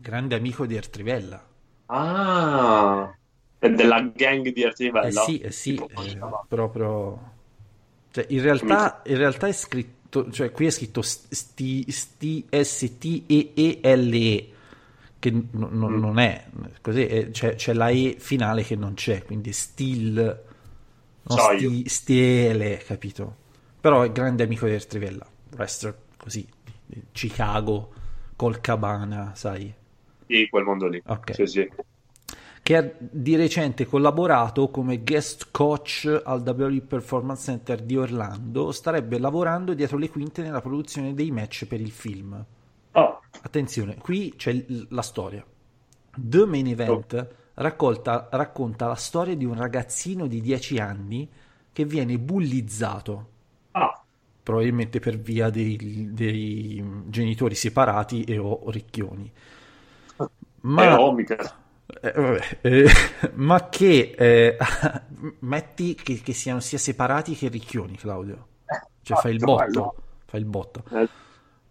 [0.00, 1.44] grande amico di Ertrivella.
[1.86, 3.14] Ah,
[3.58, 5.08] della gang di Artivella.
[5.08, 7.30] Eh sì, eh sì, eh, proprio...
[8.10, 14.48] Cioè, in realtà, in realtà è scritto, cioè qui è scritto sti, sti, S-T-E-E-L-E,
[15.18, 16.00] che n- n- Mm.
[16.00, 16.46] non è,
[16.80, 20.14] così, è- c'è, c'è la E finale che non c'è, quindi still,
[21.24, 23.36] non sti, stiele, capito?
[23.80, 26.46] Però è grande amico di Ertrivella, wrestler così,
[27.12, 27.92] Chicago,
[28.36, 29.72] col cabana, sai?
[30.26, 31.00] Sì, quel mondo lì.
[31.06, 31.34] Ok.
[31.34, 31.68] Sì, sì.
[32.62, 39.18] Che ha di recente collaborato come guest coach al WWE Performance Center di Orlando, starebbe
[39.18, 42.44] lavorando dietro le quinte nella produzione dei match per il film.
[42.94, 45.44] Ah, Attenzione, qui c'è il- la storia.
[46.14, 51.28] The Main Event raccolta- racconta la storia di un ragazzino di 10 anni
[51.72, 53.28] che viene bullizzato,
[53.74, 54.04] ah,
[54.42, 59.32] probabilmente per via dei, dei genitori separati e o ricchioni.
[60.62, 60.82] Ma...
[60.84, 61.22] eh, oh.
[62.00, 62.86] Eh, vabbè, eh,
[63.34, 64.56] ma che eh,
[65.40, 68.48] metti che, che siano sia separati che ricchioni, Claudio.
[69.02, 69.94] Cioè fai il botto,
[70.26, 70.84] fai il botto.
[70.90, 71.08] Eh,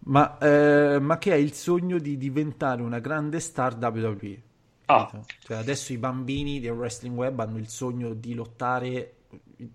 [0.04, 4.42] Ma, eh, ma che ha il sogno di diventare una grande star WWE.
[4.86, 5.10] Ah.
[5.38, 9.14] Cioè, adesso i bambini del wrestling web hanno il sogno di lottare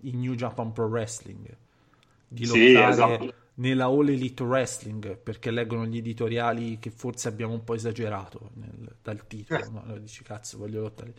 [0.02, 1.56] in New Japan Pro Wrestling,
[2.26, 3.34] di Sì, lottare esatto.
[3.58, 8.96] Nella All Elite Wrestling perché leggono gli editoriali che forse abbiamo un po' esagerato nel-
[9.02, 9.70] dal titolo.
[9.70, 9.82] No?
[9.84, 11.14] Allora dici cazzo, voglio lottare.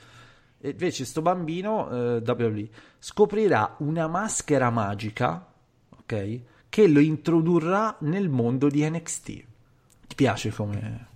[0.60, 2.70] E invece sto bambino eh, WWE
[3.00, 5.46] scoprirà una maschera magica,
[5.90, 6.40] ok?
[6.68, 9.26] Che lo introdurrà nel mondo di NXT.
[9.26, 11.08] Ti piace come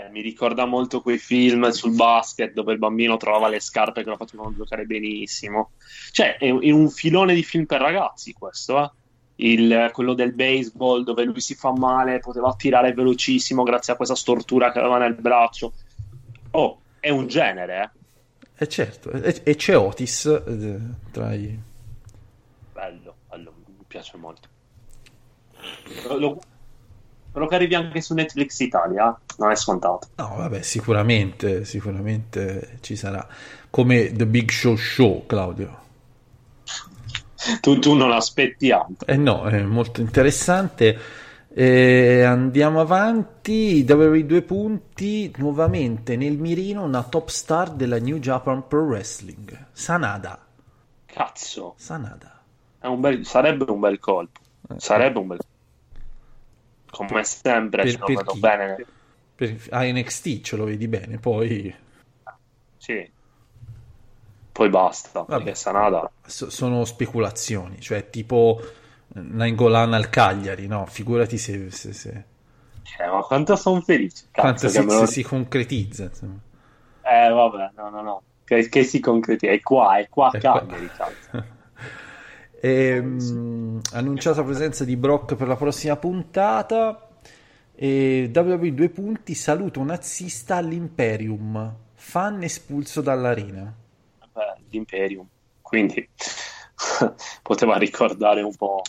[0.00, 4.08] eh, mi ricorda molto quei film sul basket dove il bambino trovava le scarpe che
[4.08, 5.72] lo facevano giocare benissimo.
[6.10, 8.90] Cioè, è, è un filone di film per ragazzi questo, eh?
[9.42, 14.14] Il- quello del baseball dove lui si fa male, poteva tirare velocissimo grazie a questa
[14.14, 15.72] stortura che aveva nel braccio.
[16.52, 17.98] Oh, è un genere, eh?
[18.62, 20.78] E certo, e, e c'è Otis eh,
[21.10, 21.58] tra i...
[22.72, 24.48] Bello, bello, mi piace molto.
[26.08, 26.40] Lo- lo-
[27.30, 30.08] Spero che arrivi anche su Netflix Italia, non è scontato.
[30.16, 33.24] No, vabbè, sicuramente, sicuramente ci sarà.
[33.70, 35.78] Come The Big Show Show, Claudio.
[37.60, 39.06] Tu, tu non aspetti altro.
[39.06, 40.98] Eh no, è molto interessante.
[41.52, 43.84] Eh, andiamo avanti.
[43.88, 45.32] WWE due punti.
[45.36, 49.66] Nuovamente nel mirino una top star della New Japan Pro Wrestling.
[49.72, 50.46] Sanada.
[51.06, 52.40] Cazzo, Sanada.
[52.78, 54.40] è un bel- sarebbe un bel colpo.
[54.76, 55.38] Sarebbe un bel
[56.90, 58.38] Come sempre, Per- lo per vedo chi?
[58.38, 58.76] bene.
[59.34, 61.74] Per, a NXT ce lo vedi bene, poi
[62.78, 63.12] Sì.
[64.60, 65.36] Poi basta, Vabbè.
[65.42, 66.10] perché Sanada...
[66.26, 67.80] so- sono speculazioni.
[67.80, 68.60] Cioè, tipo
[69.14, 70.84] Nainggolan al Cagliari, no?
[70.84, 72.24] Figurati se, se, se-
[72.98, 74.26] Eh, ma quanto sono felice.
[74.30, 76.02] quanto Cazzo, si, che me lo- se si concretizza.
[76.04, 76.38] insomma.
[77.00, 78.22] Eh, vabbè, no, no, no.
[78.44, 79.50] Che, che si concretizza.
[79.50, 81.10] È qua, è qua, È Cagliari, qua.
[82.62, 87.08] Ehm, annunciata presenza di Brock per la prossima puntata.
[87.74, 93.74] E WWE due punti, saluto nazista all'Imperium, fan espulso dall'arena.
[94.32, 95.26] Vabbè, l'Imperium.
[95.60, 96.08] Quindi
[97.42, 98.82] poteva ricordare un po'.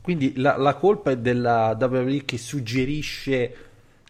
[0.00, 3.56] Quindi la, la colpa è della WWE che suggerisce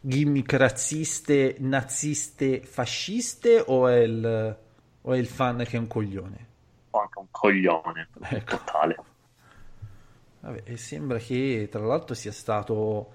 [0.00, 4.56] gimmick razziste, naziste, fasciste o è il,
[5.02, 6.52] o è il fan che è un coglione?
[6.98, 8.56] anche un coglione Ecco.
[8.56, 8.96] totale.
[10.40, 13.12] Vabbè, e sembra che tra l'altro sia stato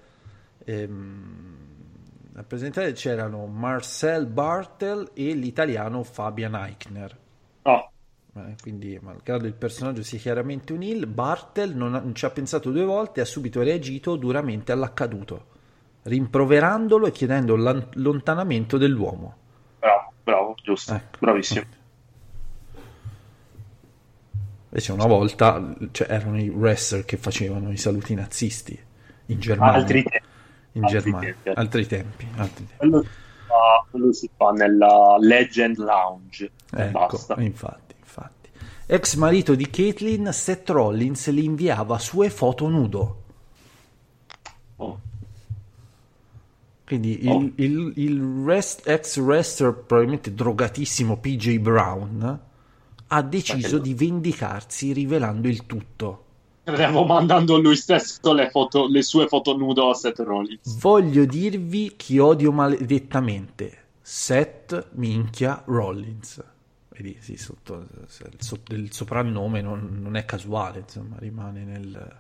[0.66, 1.79] ehm,
[2.36, 7.18] a presentare c'erano Marcel Bartel e l'italiano Fabian Eichner.
[7.64, 7.92] Oh,
[8.62, 12.72] quindi, malgrado il personaggio sia chiaramente un heel, Bartel non, ha- non ci ha pensato
[12.72, 15.46] due volte e ha subito reagito duramente all'accaduto,
[16.04, 19.36] rimproverandolo e chiedendo l'allontanamento dell'uomo.
[19.80, 21.18] bravo, bravo, giusto, Ecco.
[21.20, 21.78] bravissimo.
[24.72, 28.80] Invece una volta cioè, erano i wrestler che facevano i saluti nazisti
[29.26, 29.80] in Germania.
[29.80, 30.28] Altri tempi.
[30.80, 31.36] In altri Germania.
[31.44, 31.60] tempi.
[31.60, 32.28] Altri tempi.
[32.38, 32.78] altri tempi.
[32.78, 33.08] Quello si,
[33.48, 36.52] fa, quello si fa nella Legend Lounge.
[36.72, 37.42] Ecco, Basta.
[37.42, 38.50] infatti, infatti.
[38.88, 43.24] Ex marito di Caitlyn, Seth Rollins le inviava sue foto nudo.
[44.78, 45.00] Oh.
[46.86, 47.40] Quindi Oh.
[47.42, 52.40] il, il- il rest- ex wrestler, probabilmente drogatissimo PJ Brown,
[53.12, 53.82] ha deciso Bello.
[53.84, 56.26] di vendicarsi rivelando il tutto.
[56.74, 60.78] Stavo mandando lui stesso le, foto, le sue foto nudo a Seth Rollins.
[60.80, 63.78] Voglio dirvi chi odio maledettamente.
[64.02, 66.44] Seth Minchia Rollins.
[66.90, 72.18] Vedi, sì, sotto, il, il soprannome non, non è casuale, insomma, rimane nel-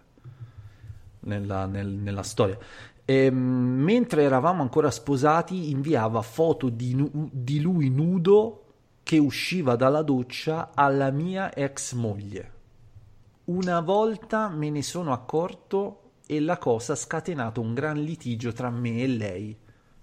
[1.21, 2.57] nella, nel- nella storia.
[3.05, 8.63] Ehm, mentre eravamo ancora sposati, inviava foto di, di lui nudo
[9.03, 12.57] che usciva dalla doccia alla mia ex moglie.
[13.49, 18.69] Una volta me ne sono accorto e la cosa ha scatenato un gran litigio tra
[18.69, 19.57] me e lei.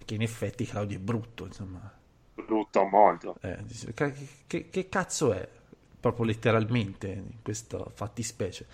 [0.05, 1.93] Che in effetti Claudio è brutto, insomma.
[2.35, 3.37] Brutto molto.
[3.41, 4.13] Eh, dice, "Ca-
[4.49, 5.49] che, che cazzo è?
[6.01, 8.67] Proprio letteralmente in questa fattispecie.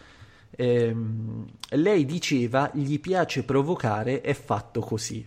[0.57, 5.27] Ehm, lei diceva gli piace provocare, è fatto così.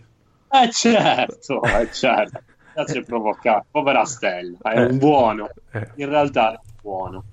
[0.50, 2.42] Eh certo, eh certo.
[2.72, 3.64] Piace provocare.
[3.70, 4.86] Povera Stella, è Eh.
[4.86, 5.48] un buono.
[5.70, 5.90] Eh.
[5.96, 7.24] In realtà è un buono.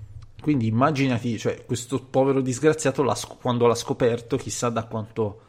[0.44, 5.40] Quindi immaginati, cioè, questo povero disgraziato l'ha quando l'ha scoperto, chissà da quanto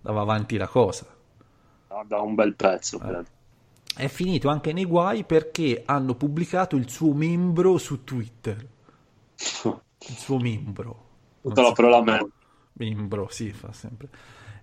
[0.00, 1.06] dava avanti la cosa.
[2.08, 2.54] Da un bel Eh.
[2.54, 3.24] pezzo, credo.
[3.94, 8.56] È finito anche nei guai perché hanno pubblicato il suo membro su Twitter.
[10.08, 11.04] Il suo membro.
[11.42, 12.28] Tutta la parola me.
[12.72, 14.08] Membro, sì, fa sempre.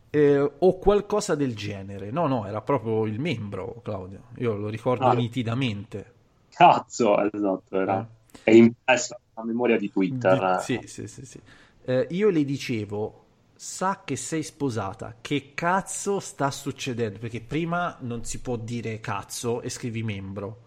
[0.10, 2.12] Eh, o qualcosa del genere.
[2.12, 4.24] No, no, era proprio il membro, Claudio.
[4.40, 5.14] Io lo ricordo Ah.
[5.14, 6.14] nitidamente.
[6.50, 8.06] Cazzo, esatto, era.
[8.44, 10.60] È impressa la memoria di Twitter.
[10.62, 11.40] Sì, sì, sì, sì.
[11.86, 13.26] Eh, io le dicevo,
[13.56, 17.20] sa che sei sposata, che cazzo sta succedendo?
[17.20, 20.62] Perché prima non si può dire cazzo e scrivi membro,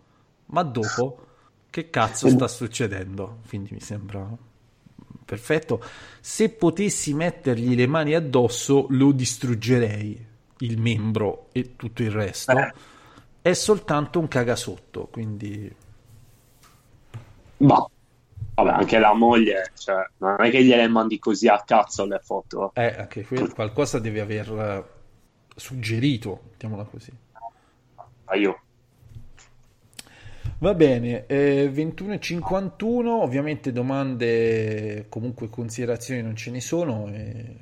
[0.46, 1.26] ma dopo
[1.70, 3.40] che cazzo sta succedendo?
[3.48, 4.28] Quindi mi sembra
[5.24, 5.82] perfetto.
[6.20, 10.26] Se potessi mettergli le mani addosso, lo distruggerei,
[10.58, 12.52] il membro e tutto il resto.
[12.52, 12.72] Eh.
[13.42, 15.74] È soltanto un cagasotto, quindi...
[17.58, 17.88] Ma
[18.62, 22.72] vabbè, anche la moglie, cioè, non è che gliele mandi così a cazzo le foto.
[22.74, 24.84] Eh, anche quello, qualcosa deve aver eh,
[25.56, 27.12] suggerito, mettiamola così.
[28.24, 28.60] Ah, io.
[30.58, 37.56] Va bene, eh, 21.51, ovviamente domande, comunque considerazioni non ce ne sono, e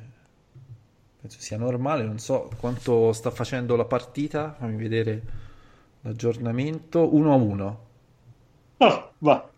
[1.20, 5.22] penso sia normale, non so quanto sta facendo la partita, fammi vedere
[6.02, 7.86] l'aggiornamento, 1 a 1.
[8.78, 9.50] Ah, va.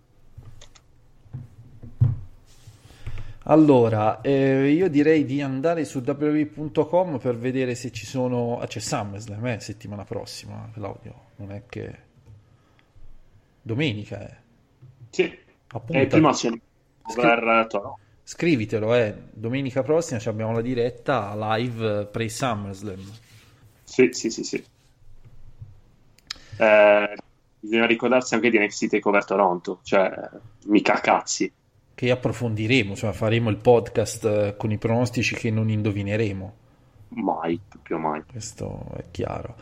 [3.53, 8.59] Allora, eh, io direi di andare su www.com per vedere se ci sono...
[8.59, 11.99] Ah, c'è SummerSlam, eh, settimana prossima, Claudio, non è che...
[13.61, 14.37] Domenica, eh.
[15.11, 15.39] Sì.
[15.69, 16.01] Appunto.
[16.01, 17.67] E prima c'è Scri- per.
[18.23, 19.15] Scrivitelo, eh.
[19.31, 23.05] Domenica prossima ci abbiamo la diretta live eh, pre-SummerSlam.
[23.85, 24.65] Sì, sì, sì, sì.
[26.57, 27.17] Eh,
[27.61, 30.11] bisogna ricordarsi anche di NXT TakeOver Toronto, cioè,
[30.65, 31.53] mica cazzi.
[32.03, 36.55] Che approfondiremo, cioè faremo il podcast eh, con i pronostici che non indovineremo.
[37.11, 38.25] Mai, più mai.
[38.29, 39.55] Questo è chiaro.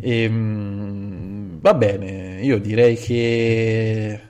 [0.00, 4.20] Ehm, va bene, io direi che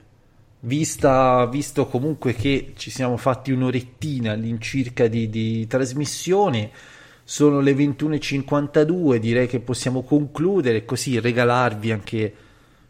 [0.59, 6.69] vista, visto comunque che ci siamo fatti un'orettina all'incirca di, di trasmissione,
[7.23, 12.33] sono le 21.52, direi che possiamo concludere così regalarvi anche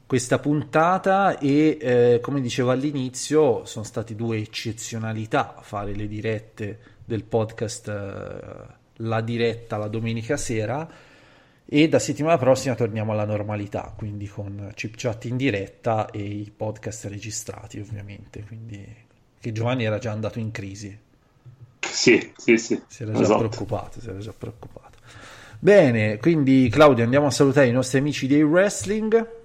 [0.07, 7.25] questa puntata e eh, come dicevo all'inizio sono state due eccezionalità fare le dirette del
[7.25, 10.89] podcast eh, la diretta la domenica sera
[11.69, 16.51] e da settimana prossima torniamo alla normalità quindi con chip chat in diretta e i
[16.55, 18.41] podcast registrati ovviamente.
[18.47, 18.85] Quindi
[19.37, 20.97] che Giovanni era già andato in crisi.
[21.81, 22.81] Sì sì sì.
[22.87, 23.39] Si era già esatto.
[23.39, 24.97] preoccupato si era già preoccupato.
[25.59, 29.36] Bene quindi Claudio andiamo a salutare i nostri amici dei wrestling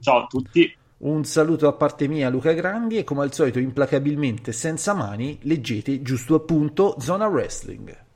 [0.00, 0.74] Ciao a tutti.
[0.98, 6.02] Un saluto da parte mia, Luca Grandi, e come al solito, implacabilmente senza mani, leggete
[6.02, 8.09] giusto appunto Zona Wrestling.